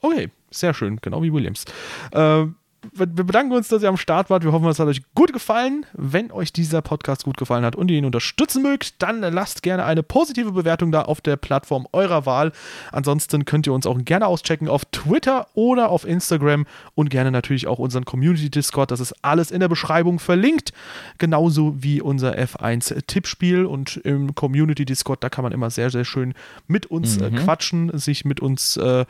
Okay, 0.00 0.30
sehr 0.50 0.74
schön, 0.74 0.98
genau 1.00 1.22
wie 1.22 1.32
Williams. 1.32 1.64
Äh, 2.12 2.46
wir 2.92 3.06
bedanken 3.06 3.52
uns, 3.52 3.68
dass 3.68 3.82
ihr 3.82 3.88
am 3.88 3.96
Start 3.96 4.28
wart. 4.28 4.42
Wir 4.44 4.52
hoffen, 4.52 4.66
es 4.66 4.78
hat 4.78 4.88
euch 4.88 5.02
gut 5.14 5.32
gefallen. 5.32 5.86
Wenn 5.92 6.32
euch 6.32 6.52
dieser 6.52 6.82
Podcast 6.82 7.24
gut 7.24 7.36
gefallen 7.36 7.64
hat 7.64 7.76
und 7.76 7.90
ihr 7.90 7.98
ihn 7.98 8.04
unterstützen 8.04 8.62
mögt, 8.62 9.00
dann 9.02 9.20
lasst 9.20 9.62
gerne 9.62 9.84
eine 9.84 10.02
positive 10.02 10.52
Bewertung 10.52 10.90
da 10.90 11.02
auf 11.02 11.20
der 11.20 11.36
Plattform 11.36 11.86
eurer 11.92 12.26
Wahl. 12.26 12.52
Ansonsten 12.90 13.44
könnt 13.44 13.66
ihr 13.66 13.72
uns 13.72 13.86
auch 13.86 13.98
gerne 14.04 14.26
auschecken 14.26 14.68
auf 14.68 14.84
Twitter 14.86 15.46
oder 15.54 15.90
auf 15.90 16.04
Instagram 16.04 16.66
und 16.94 17.10
gerne 17.10 17.30
natürlich 17.30 17.66
auch 17.66 17.78
unseren 17.78 18.04
Community 18.04 18.50
Discord. 18.50 18.90
Das 18.90 19.00
ist 19.00 19.14
alles 19.22 19.50
in 19.50 19.60
der 19.60 19.68
Beschreibung 19.68 20.18
verlinkt. 20.18 20.72
Genauso 21.18 21.74
wie 21.82 22.00
unser 22.00 22.36
F1-Tippspiel 22.36 23.64
und 23.64 23.96
im 23.98 24.34
Community 24.34 24.84
Discord, 24.84 25.22
da 25.22 25.28
kann 25.28 25.44
man 25.44 25.52
immer 25.52 25.70
sehr, 25.70 25.90
sehr 25.90 26.04
schön 26.04 26.34
mit 26.66 26.86
uns 26.86 27.18
äh, 27.18 27.30
mhm. 27.30 27.36
quatschen, 27.36 27.96
sich 27.98 28.24
mit 28.24 28.40
uns 28.40 28.76
äh, 28.76 29.04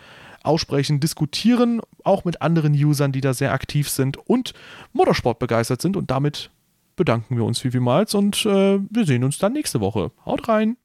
aussprechen, 0.45 1.01
diskutieren, 1.01 1.81
auch 2.05 2.25
mit 2.25 2.43
anderen 2.43 2.73
Usern, 2.73 3.13
die 3.13 3.21
da 3.21 3.35
sehr 3.35 3.53
aktiv 3.53 3.89
sind 3.89 4.17
und 4.17 4.55
Motorsport 4.93 5.39
begeistert 5.39 5.83
sind. 5.83 5.97
Und 5.97 6.11
damit 6.11 6.51
bedanken 6.97 7.37
wir 7.37 7.45
uns 7.45 7.61
vielmals 7.61 8.15
und 8.15 8.45
äh, 8.47 8.79
wir 8.79 9.07
sehen 9.07 9.25
uns 9.25 9.39
dann 9.39 9.53
nächste 9.53 9.81
Woche. 9.81 10.13
Haut 10.25 10.49
rein. 10.49 10.77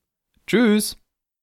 Tschüss. 0.46 0.98